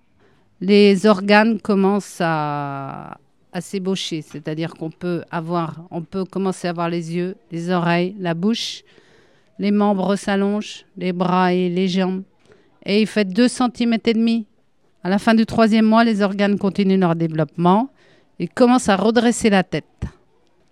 [0.60, 3.18] les organes commencent à,
[3.60, 8.34] s'ébaucher, c'est-à-dire qu'on peut avoir, on peut commencer à avoir les yeux, les oreilles, la
[8.34, 8.82] bouche,
[9.58, 12.22] les membres s'allongent, les bras et les jambes,
[12.86, 14.46] et il fait 2 cm et demi.
[15.04, 17.90] À la fin du troisième mois, les organes continuent leur développement
[18.38, 20.06] et commencent à redresser la tête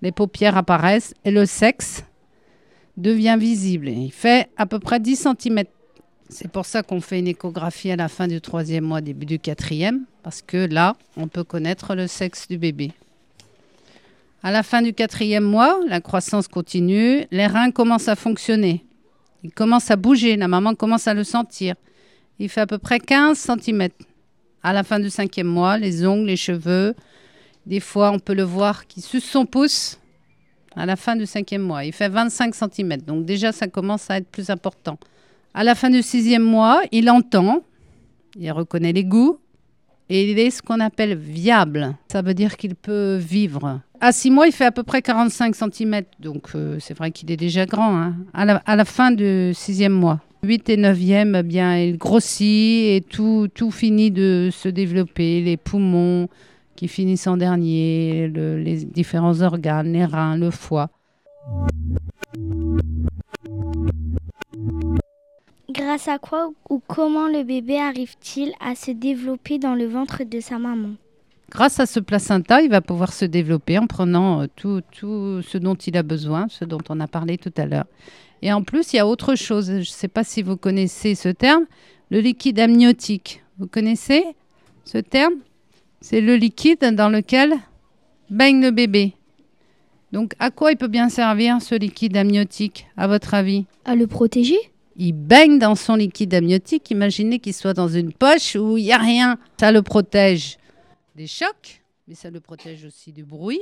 [0.03, 2.05] les paupières apparaissent et le sexe
[2.97, 3.89] devient visible.
[3.89, 5.65] Il fait à peu près 10 cm.
[6.29, 9.39] C'est pour ça qu'on fait une échographie à la fin du troisième mois, début du
[9.39, 12.93] quatrième, parce que là, on peut connaître le sexe du bébé.
[14.43, 18.85] À la fin du quatrième mois, la croissance continue, les reins commencent à fonctionner.
[19.43, 21.75] Ils commencent à bouger, la maman commence à le sentir.
[22.39, 23.89] Il fait à peu près 15 cm.
[24.63, 26.95] À la fin du cinquième mois, les ongles, les cheveux,
[27.67, 29.99] des fois, on peut le voir qui suce son pouce
[30.77, 31.85] à la fin du cinquième mois.
[31.85, 34.99] Il fait 25 cm, donc déjà, ça commence à être plus important.
[35.53, 37.63] À la fin du sixième mois, il entend,
[38.39, 39.39] il reconnaît les goûts,
[40.09, 41.97] et il est ce qu'on appelle viable.
[42.11, 43.81] Ça veut dire qu'il peut vivre.
[44.01, 47.31] À six mois, il fait à peu près 45 cm, donc euh, c'est vrai qu'il
[47.31, 47.97] est déjà grand.
[47.97, 48.17] Hein.
[48.35, 48.45] À,
[48.77, 53.71] la, fin du sixième mois, 8 et 9e, eh bien, il grossit et tout, tout
[53.71, 55.43] finit de se développer.
[55.43, 56.29] Les poumons
[56.81, 60.89] qui finissent en dernier, les différents organes, les reins, le foie.
[65.69, 70.41] Grâce à quoi ou comment le bébé arrive-t-il à se développer dans le ventre de
[70.41, 70.93] sa maman?
[71.51, 75.59] Grâce à ce placenta, il va pouvoir se développer en prenant euh, tout, tout ce
[75.59, 77.85] dont il a besoin, ce dont on a parlé tout à l'heure.
[78.41, 79.67] Et en plus, il y a autre chose.
[79.67, 81.67] Je ne sais pas si vous connaissez ce terme,
[82.11, 83.43] le liquide amniotique.
[83.59, 84.25] Vous connaissez
[84.87, 85.35] ce terme?
[86.03, 87.55] C'est le liquide dans lequel
[88.31, 89.13] baigne le bébé.
[90.13, 93.67] Donc, à quoi il peut bien servir ce liquide amniotique, à votre avis?
[93.85, 94.59] À le protéger?
[94.97, 96.91] Il baigne dans son liquide amniotique.
[96.91, 99.39] Imaginez qu'il soit dans une poche où il n'y a rien.
[99.61, 100.57] Ça le protège
[101.17, 103.61] des chocs, mais ça le protège aussi du bruit.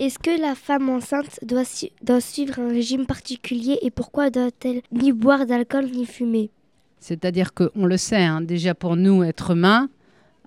[0.00, 1.62] Est-ce que la femme enceinte doit,
[2.02, 6.50] doit suivre un régime particulier et pourquoi doit-elle ni boire d'alcool ni fumer?
[7.00, 9.88] C'est-à-dire qu'on le sait, hein, déjà pour nous, êtres humains,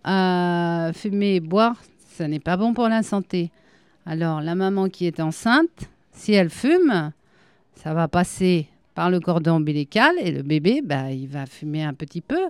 [0.07, 1.75] euh, fumer et boire,
[2.11, 3.51] ça n'est pas bon pour la santé.
[4.05, 7.11] Alors la maman qui est enceinte, si elle fume,
[7.75, 11.93] ça va passer par le cordon ombilical et le bébé, bah, il va fumer un
[11.93, 12.49] petit peu.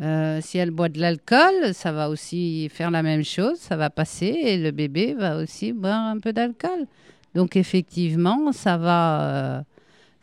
[0.00, 3.90] Euh, si elle boit de l'alcool, ça va aussi faire la même chose, ça va
[3.90, 6.86] passer et le bébé va aussi boire un peu d'alcool.
[7.34, 9.62] Donc effectivement, ça va, euh,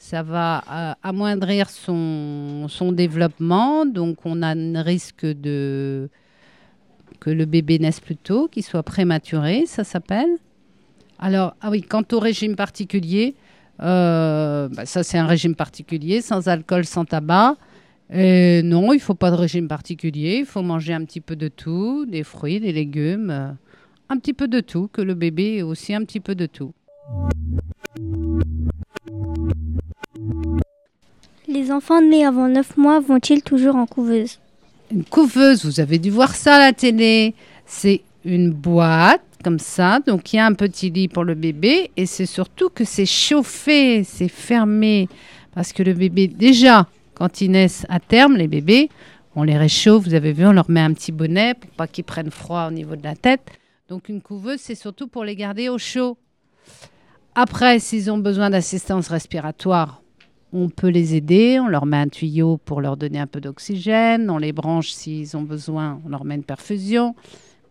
[0.01, 3.85] ça va euh, amoindrir son, développement.
[3.85, 6.09] Donc on a un risque de
[7.19, 10.37] que le bébé naisse plus tôt, qu'il soit prématuré, ça s'appelle.
[11.19, 13.35] Alors, ah oui, quant au régime particulier,
[13.79, 17.57] euh, bah, ça c'est un régime particulier, sans alcool, sans tabac.
[18.09, 20.37] Non, il faut pas de régime particulier.
[20.39, 23.51] Il faut manger un petit peu de tout, des fruits, des légumes, euh,
[24.09, 26.73] un petit peu de tout, que le bébé ait aussi un petit peu de tout.
[31.47, 34.39] Les enfants nés avant 9 mois vont-ils toujours en couveuse?
[34.91, 37.35] Une couveuse, vous avez dû voir ça à la télé.
[37.65, 39.99] C'est une boîte comme ça.
[39.99, 43.05] Donc il y a un petit lit pour le bébé et c'est surtout que c'est
[43.05, 45.09] chauffé, c'est fermé.
[45.53, 48.89] Parce que le bébé, déjà, quand ils naissent à terme, les bébés,
[49.35, 52.05] on les réchauffe, vous avez vu, on leur met un petit bonnet pour pas qu'ils
[52.05, 53.49] prennent froid au niveau de la tête.
[53.89, 56.17] Donc une couveuse, c'est surtout pour les garder au chaud.
[57.35, 60.01] Après, s'ils ont besoin d'assistance respiratoire,
[60.53, 64.29] on peut les aider, on leur met un tuyau pour leur donner un peu d'oxygène,
[64.29, 67.15] on les branche s'ils ont besoin, on leur met une perfusion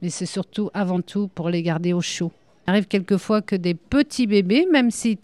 [0.03, 2.33] mais c'est surtout avant tout pour les garder au chaud.
[2.67, 5.19] Il arrive quelquefois que des petits bébés, même s'ils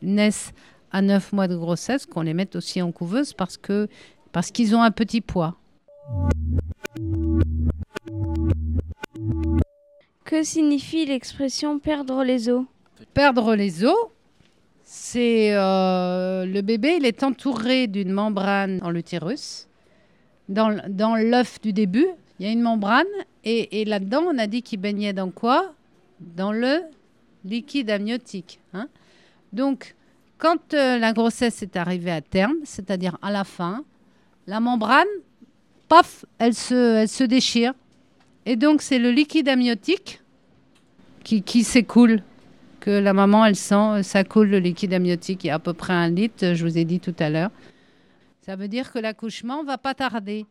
[0.00, 0.52] naissent
[0.90, 3.88] à 9 mois de grossesse, qu'on les mette aussi en couveuse parce que
[4.30, 5.56] parce qu'ils ont un petit poids.
[10.24, 12.64] Que signifie l'expression perdre les os?
[13.14, 13.94] Perdre les os,
[14.82, 19.68] c'est euh, le bébé, il est entouré d'une membrane dans l'utérus.
[20.48, 20.68] Dans,
[21.16, 22.06] l'œuf du début,
[22.38, 23.06] il y a une membrane
[23.44, 25.72] et, là-dedans, on a dit qu'il baignait dans quoi?
[26.20, 26.80] Dans le
[27.44, 28.60] liquide amniotique.
[28.74, 28.88] Hein.
[29.52, 29.94] Donc,
[30.38, 33.84] quand euh, la grossesse est arrivée à terme, c'est-à-dire à la fin,
[34.46, 35.08] la membrane,
[35.88, 37.72] paf, elle se, elle se déchire.
[38.46, 40.20] Et donc, c'est le liquide amniotique
[41.24, 42.22] qui, qui s'écoule,
[42.82, 45.44] que la maman, elle sent, ça coule le liquide amniotique.
[45.44, 47.50] Il y a à peu près un litre, je vous ai dit tout à l'heure.
[48.44, 50.46] Ça veut dire que l'accouchement va pas tarder.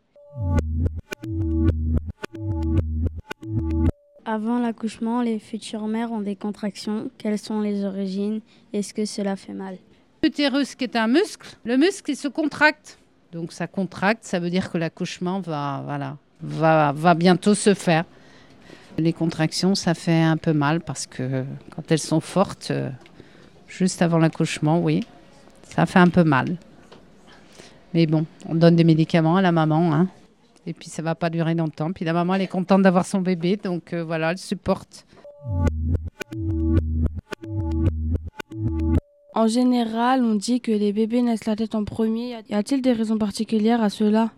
[4.24, 7.10] Avant l'accouchement, les futures mères ont des contractions.
[7.18, 8.40] Quelles sont les origines?
[8.72, 9.76] Est-ce que cela fait mal?
[10.22, 12.98] L'utérus qui est un muscle, le muscle il se contracte.
[13.32, 18.04] Donc ça contracte, ça veut dire que l'accouchement va, voilà, va, va bientôt se faire.
[18.98, 22.90] Les contractions, ça fait un peu mal parce que quand elles sont fortes, euh,
[23.66, 25.04] juste avant l'accouchement, oui,
[25.62, 26.56] ça fait un peu mal.
[27.94, 29.94] Mais bon, on donne des médicaments à la maman.
[29.94, 30.08] Hein.
[30.66, 31.92] Et puis ça va pas durer longtemps.
[31.92, 35.06] Puis la maman, elle est contente d'avoir son bébé, donc euh, voilà, elle supporte.
[39.34, 42.36] En général, on dit que les bébés naissent la tête en premier.
[42.50, 44.30] Y a-t-il des raisons particulières à cela?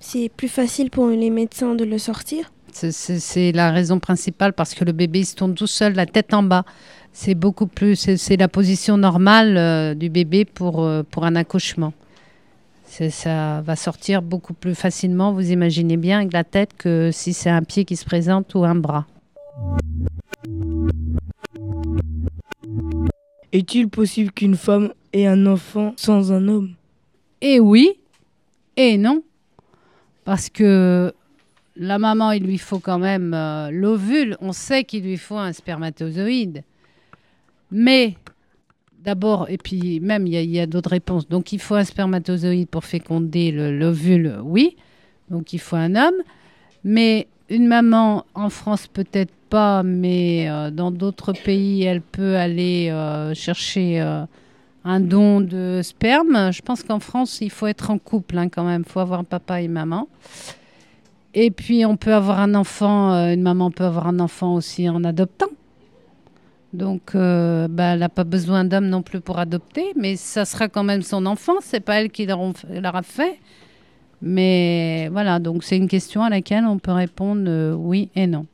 [0.00, 2.50] C'est plus facile pour les médecins de le sortir
[2.90, 6.42] C'est la raison principale parce que le bébé se tourne tout seul, la tête en
[6.42, 6.64] bas.
[7.12, 11.94] C'est beaucoup plus, c'est la position normale euh, du bébé pour, euh, pour un accouchement
[13.10, 17.50] ça va sortir beaucoup plus facilement, vous imaginez bien, avec la tête que si c'est
[17.50, 19.06] un pied qui se présente ou un bras.
[23.52, 26.74] Est-il possible qu'une femme ait un enfant sans un homme?
[27.40, 27.92] Eh oui,
[28.76, 29.22] et non.
[30.24, 31.14] Parce que
[31.76, 34.36] la maman, il lui faut quand même euh, l'ovule.
[34.40, 36.62] On sait qu'il lui faut un spermatozoïde.
[37.70, 38.14] Mais
[39.04, 41.28] d'abord, et puis même, il y a, d'autres réponses.
[41.28, 44.76] Donc, il faut un spermatozoïde pour féconder l'ovule, oui.
[45.30, 46.22] Donc, il faut un homme.
[46.84, 52.88] Mais une maman, en France peut-être pas, mais euh, dans d'autres pays, elle peut aller
[52.90, 54.00] euh, chercher
[54.84, 56.52] un don de sperme.
[56.52, 58.84] Je pense qu'en France, il faut être en couple hein, quand même.
[58.86, 60.08] Il faut avoir papa et maman.
[61.38, 65.04] Et puis, on peut avoir un enfant, une maman peut avoir un enfant aussi en
[65.04, 65.50] adoptant.
[66.72, 70.68] Donc, euh, bah, elle n'a pas besoin d'homme non plus pour adopter, mais ça sera
[70.68, 71.54] quand même son enfant.
[71.60, 73.38] C'est pas elle qui l'aura fait.
[74.22, 78.46] Mais voilà, donc c'est une question à laquelle on peut répondre euh, oui et non.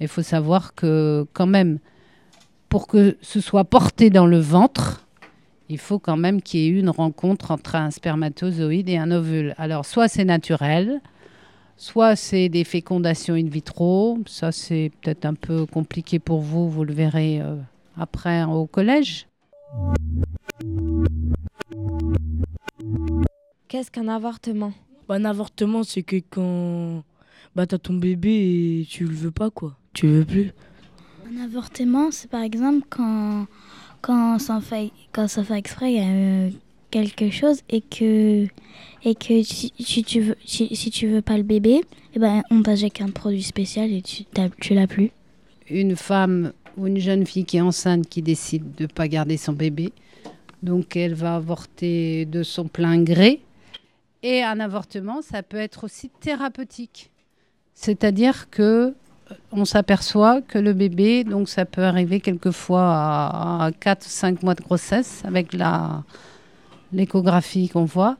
[0.00, 1.78] Il faut savoir que quand même,
[2.70, 5.06] pour que ce soit porté dans le ventre,
[5.68, 9.10] il faut quand même qu'il y ait eu une rencontre entre un spermatozoïde et un
[9.10, 9.54] ovule.
[9.58, 11.02] Alors, soit c'est naturel,
[11.76, 16.84] Soit c'est des fécondations in vitro, ça c'est peut-être un peu compliqué pour vous, vous
[16.84, 17.56] le verrez euh,
[17.96, 19.26] après au collège.
[23.68, 24.72] Qu'est-ce qu'un avortement?
[25.08, 27.02] Bah, Un avortement, c'est que quand
[27.56, 29.76] bah, tu as ton bébé et tu le veux pas, quoi.
[29.92, 30.52] Tu le veux plus.
[31.26, 33.46] Un avortement, c'est par exemple quand,
[34.02, 36.50] quand, ça, fait, quand ça fait exprès, il y a
[36.92, 38.46] quelque chose et que
[39.04, 39.72] et que si,
[40.04, 41.80] tu veux si, tu veux pas le bébé
[42.14, 44.24] eh ben on t'injecte un produit spécial et tu
[44.60, 45.10] tu l'as plus.
[45.68, 49.54] Une femme ou une jeune fille qui est enceinte qui décide de pas garder son
[49.54, 49.92] bébé
[50.62, 53.40] donc elle va avorter de son plein gré.
[54.22, 57.10] Et un avortement ça peut être aussi thérapeutique.
[57.74, 58.62] C'est-à-dire que
[59.32, 64.42] euh, on s'aperçoit que le bébé, donc ça peut arriver quelquefois à, à 4 5
[64.42, 66.04] mois de grossesse avec la,
[66.92, 68.16] l'échographie qu'on voit,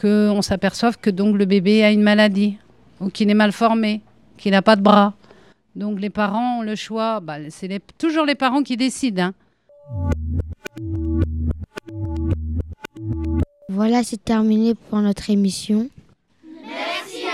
[0.00, 2.58] qu'on s'aperçoive que donc le bébé a une maladie
[3.00, 4.00] ou qu'il est mal formé,
[4.36, 5.14] qu'il n'a pas de bras.
[5.76, 9.22] Donc les parents ont le choix, bah, c'est toujours les parents qui décident.
[9.22, 9.34] Hein.
[13.68, 15.88] Voilà, c'est terminé pour notre émission.
[16.64, 17.33] Merci à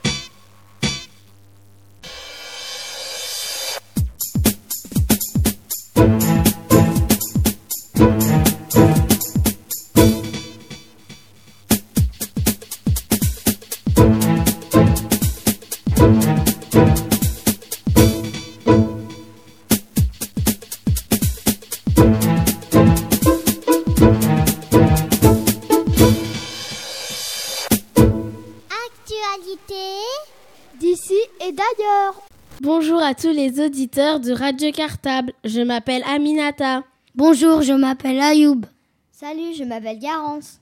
[32.59, 35.31] Bonjour à tous les auditeurs de Radio Cartable.
[35.45, 36.83] Je m'appelle Aminata.
[37.15, 38.65] Bonjour, je m'appelle Ayoub.
[39.11, 40.59] Salut, je m'appelle Garance.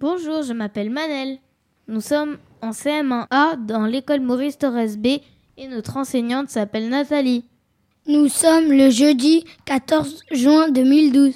[0.00, 1.38] Bonjour, je m'appelle Manel.
[1.86, 5.20] Nous sommes en CM1A dans l'école Maurice Torres B
[5.56, 7.44] et notre enseignante s'appelle Nathalie.
[8.08, 11.34] Nous sommes le jeudi 14 juin 2012.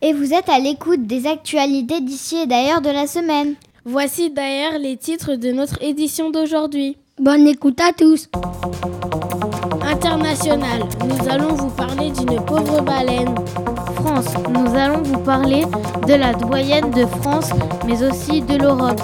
[0.00, 3.56] Et vous êtes à l'écoute des actualités d'ici et d'ailleurs de la semaine.
[3.84, 6.96] Voici d'ailleurs les titres de notre édition d'aujourd'hui.
[7.18, 8.28] Bonne écoute à tous.
[9.84, 13.34] International, nous allons vous parler d'une pauvre baleine.
[13.96, 15.64] France, nous allons vous parler
[16.06, 17.50] de la doyenne de France,
[17.84, 19.00] mais aussi de l'Europe.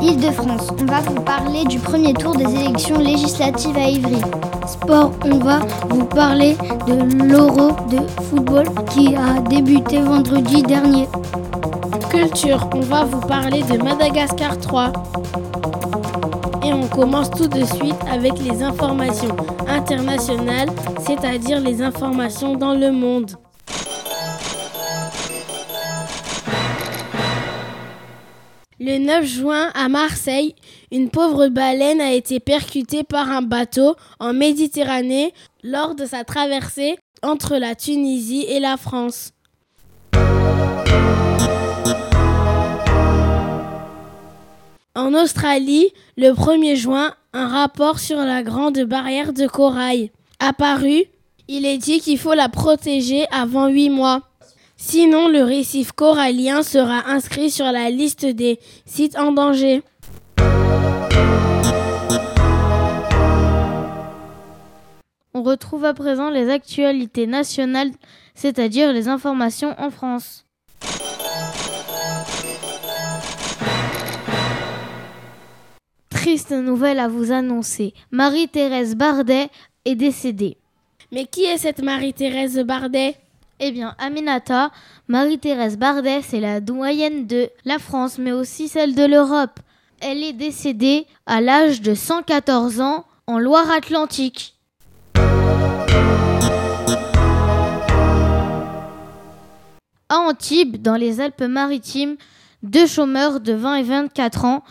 [0.00, 4.20] Île-de-France, on va vous parler du premier tour des élections législatives à Ivry.
[4.68, 5.58] Sport, on va
[5.90, 6.56] vous parler
[6.86, 11.08] de l'Euro de football qui a débuté vendredi dernier.
[12.12, 14.92] Culture, on va vous parler de Madagascar 3.
[16.62, 19.34] Et on commence tout de suite avec les informations
[19.66, 20.68] internationales,
[21.06, 23.30] c'est-à-dire les informations dans le monde.
[28.78, 30.54] Le 9 juin, à Marseille,
[30.90, 35.32] une pauvre baleine a été percutée par un bateau en Méditerranée
[35.62, 39.31] lors de sa traversée entre la Tunisie et la France.
[44.94, 51.04] En Australie, le 1er juin, un rapport sur la grande barrière de corail apparu.
[51.48, 54.20] Il est dit qu'il faut la protéger avant 8 mois.
[54.76, 59.80] Sinon, le récif corallien sera inscrit sur la liste des sites en danger.
[65.32, 67.92] On retrouve à présent les actualités nationales,
[68.34, 70.44] c'est-à-dire les informations en France.
[76.22, 77.94] Triste nouvelle à vous annoncer.
[78.12, 79.48] Marie-Thérèse Bardet
[79.84, 80.56] est décédée.
[81.10, 83.16] Mais qui est cette Marie-Thérèse Bardet?
[83.58, 84.70] Eh bien, Aminata,
[85.08, 89.58] Marie-Thérèse Bardès est la doyenne de la France, mais aussi celle de l'Europe.
[89.98, 94.54] Elle est décédée à l'âge de 114 ans en Loire-Atlantique.
[100.08, 102.14] À Antibes, dans les Alpes-Maritimes,
[102.62, 104.62] deux chômeurs de 20 et 24 ans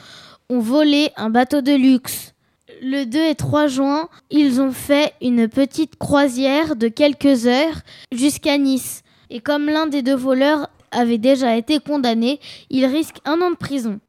[0.59, 2.33] volé un bateau de luxe.
[2.81, 7.81] Le 2 et 3 juin, ils ont fait une petite croisière de quelques heures
[8.11, 9.03] jusqu'à Nice.
[9.29, 12.39] Et comme l'un des deux voleurs avait déjà été condamné,
[12.69, 13.99] il risque un an de prison.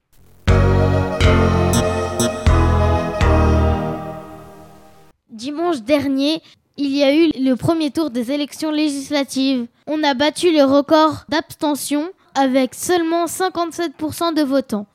[5.31, 6.43] Dimanche dernier,
[6.77, 9.67] il y a eu le premier tour des élections législatives.
[9.87, 14.87] On a battu le record d'abstention avec seulement 57% de votants.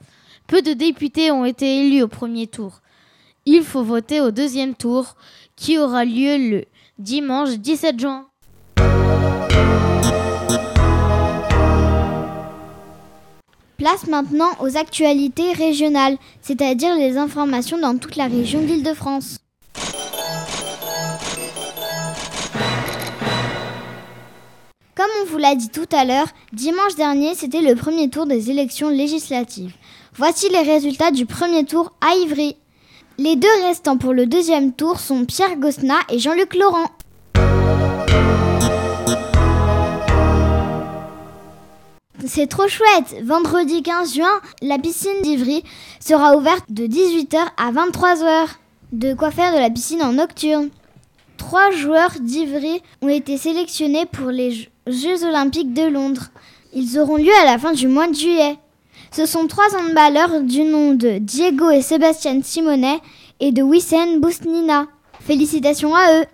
[0.48, 2.80] Peu de députés ont été élus au premier tour.
[3.46, 5.18] Il faut voter au deuxième tour
[5.58, 6.66] qui aura lieu le
[7.00, 8.28] dimanche 17 juin.
[13.76, 19.40] Place maintenant aux actualités régionales, c'est-à-dire les informations dans toute la région d'Île-de-France.
[24.96, 28.50] Comme on vous l'a dit tout à l'heure, dimanche dernier, c'était le premier tour des
[28.50, 29.74] élections législatives.
[30.20, 32.56] Voici les résultats du premier tour à Ivry.
[33.20, 36.88] Les deux restants pour le deuxième tour sont Pierre Gosna et Jean-Luc Laurent.
[42.26, 45.64] C'est trop chouette Vendredi 15 juin, la piscine d'Ivry
[46.00, 48.48] sera ouverte de 18h à 23h.
[48.94, 50.70] De quoi faire de la piscine en nocturne.
[51.38, 56.30] Trois joueurs d'Ivry ont été sélectionnés pour les Jeux olympiques de Londres.
[56.74, 58.58] Ils auront lieu à la fin du mois de juillet.
[59.12, 63.00] Ce sont trois handballeurs du nom de Diego et Sébastien Simonet
[63.40, 64.88] et de Wissen Bousnina.
[65.20, 66.26] Félicitations à eux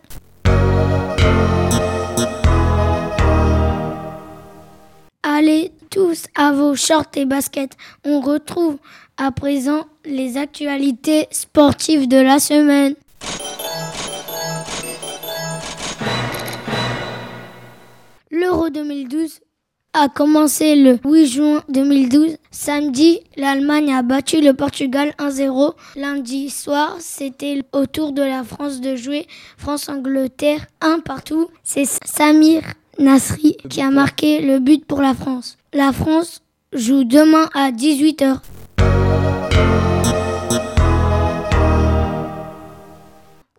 [5.24, 7.78] Allez tous à vos shorts et baskets.
[8.03, 8.78] On retrouve
[9.18, 12.95] à présent les actualités sportives de la semaine.
[18.32, 19.39] L'Euro 2012
[19.93, 22.37] a commencé le 8 juin 2012.
[22.51, 25.73] Samedi, l'Allemagne a battu le Portugal 1-0.
[25.95, 29.27] Lundi soir, c'était au tour de la France de jouer
[29.57, 31.49] France-Angleterre 1 partout.
[31.63, 32.61] C'est Samir
[32.99, 35.57] Nasri qui a marqué le but pour la France.
[35.73, 36.41] La France
[36.73, 38.39] joue demain à 18h.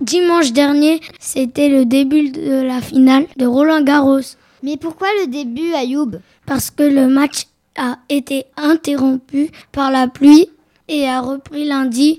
[0.01, 4.20] Dimanche dernier, c'était le début de la finale de Roland Garros.
[4.65, 6.12] Mais pourquoi le début, Ayoub?
[6.47, 10.49] Parce que le match a été interrompu par la pluie
[10.89, 12.19] et a repris lundi.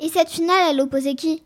[0.00, 1.42] Et cette finale, elle opposait qui?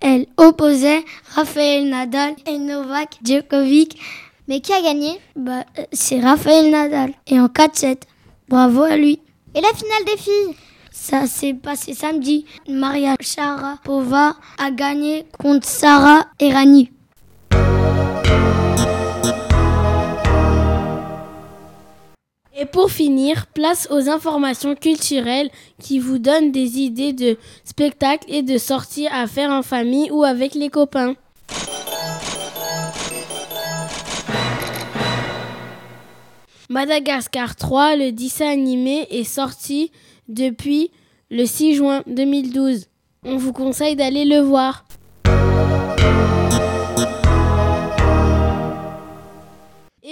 [0.00, 4.00] Elle opposait Rafael Nadal et Novak Djokovic.
[4.46, 5.18] Mais qui a gagné?
[5.34, 7.12] Bah, C'est Rafael Nadal.
[7.26, 8.02] Et en 4-7.
[8.48, 9.18] Bravo à lui.
[9.56, 10.54] Et la finale des filles?
[10.92, 12.46] Ça s'est passé samedi.
[12.68, 16.92] Maria Sharapova a gagné contre Sarah Errani.
[22.70, 28.58] Pour finir, place aux informations culturelles qui vous donnent des idées de spectacles et de
[28.58, 31.14] sorties à faire en famille ou avec les copains.
[36.68, 39.90] Madagascar 3, le dessin animé, est sorti
[40.28, 40.92] depuis
[41.30, 42.86] le 6 juin 2012.
[43.24, 44.84] On vous conseille d'aller le voir.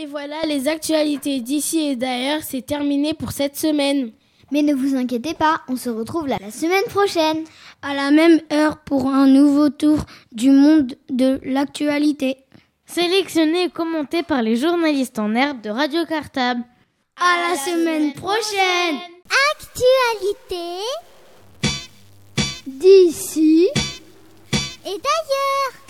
[0.00, 4.12] Et voilà, les actualités d'ici et d'ailleurs, c'est terminé pour cette semaine.
[4.52, 7.42] Mais ne vous inquiétez pas, on se retrouve la semaine prochaine.
[7.82, 9.98] À la même heure pour un nouveau tour
[10.30, 12.36] du monde de l'actualité.
[12.86, 16.62] Sélectionné et commenté par les journalistes en herbe de Radio Cartable.
[17.16, 19.00] À la semaine prochaine.
[19.56, 20.84] Actualité
[22.68, 23.68] d'ici
[24.86, 25.87] et d'ailleurs.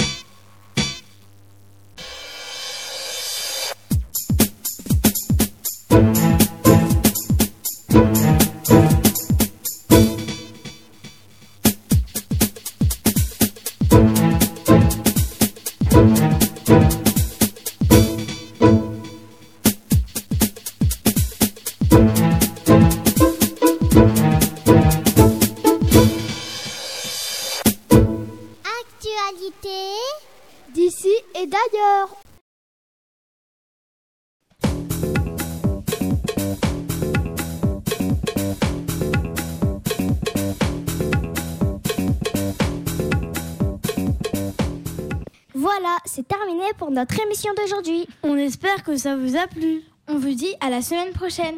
[46.18, 48.04] C'est terminé pour notre émission d'aujourd'hui.
[48.24, 49.84] On espère que ça vous a plu.
[50.08, 51.54] On vous dit à la semaine prochaine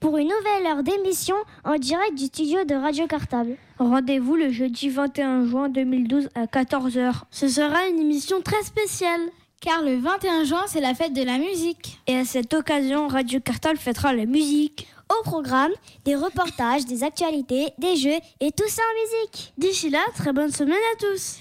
[0.00, 3.56] pour une nouvelle heure d'émission en direct du studio de Radio Cartable.
[3.78, 7.20] Rendez-vous le jeudi 21 juin 2012 à 14h.
[7.30, 9.20] Ce sera une émission très spéciale.
[9.60, 12.00] Car le 21 juin, c'est la fête de la musique.
[12.08, 14.88] Et à cette occasion, Radio Cartable fêtera la musique.
[15.08, 15.72] Au programme,
[16.04, 19.52] des reportages, des actualités, des jeux et tout ça en musique.
[19.56, 21.36] D'ici là, très bonne semaine à tous.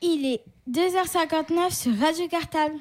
[0.00, 0.40] Il est
[0.70, 2.74] 2h59 sur Radio Cartable.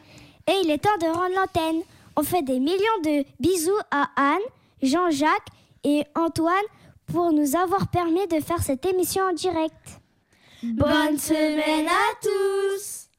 [0.47, 1.81] Et il est temps de rendre l'antenne.
[2.15, 4.39] On fait des millions de bisous à Anne,
[4.81, 5.49] Jean-Jacques
[5.83, 6.53] et Antoine
[7.07, 10.01] pour nous avoir permis de faire cette émission en direct.
[10.63, 13.09] Bonne semaine à tous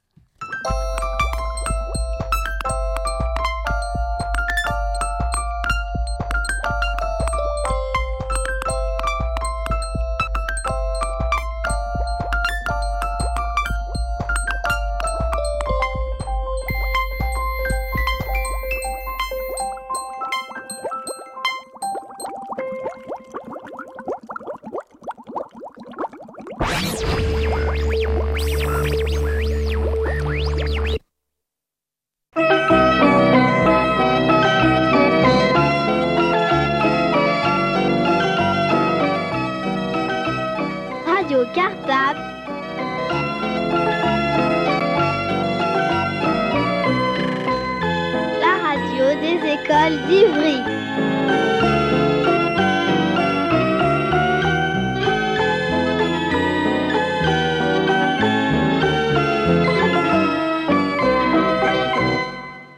[50.09, 50.46] d'Ivry.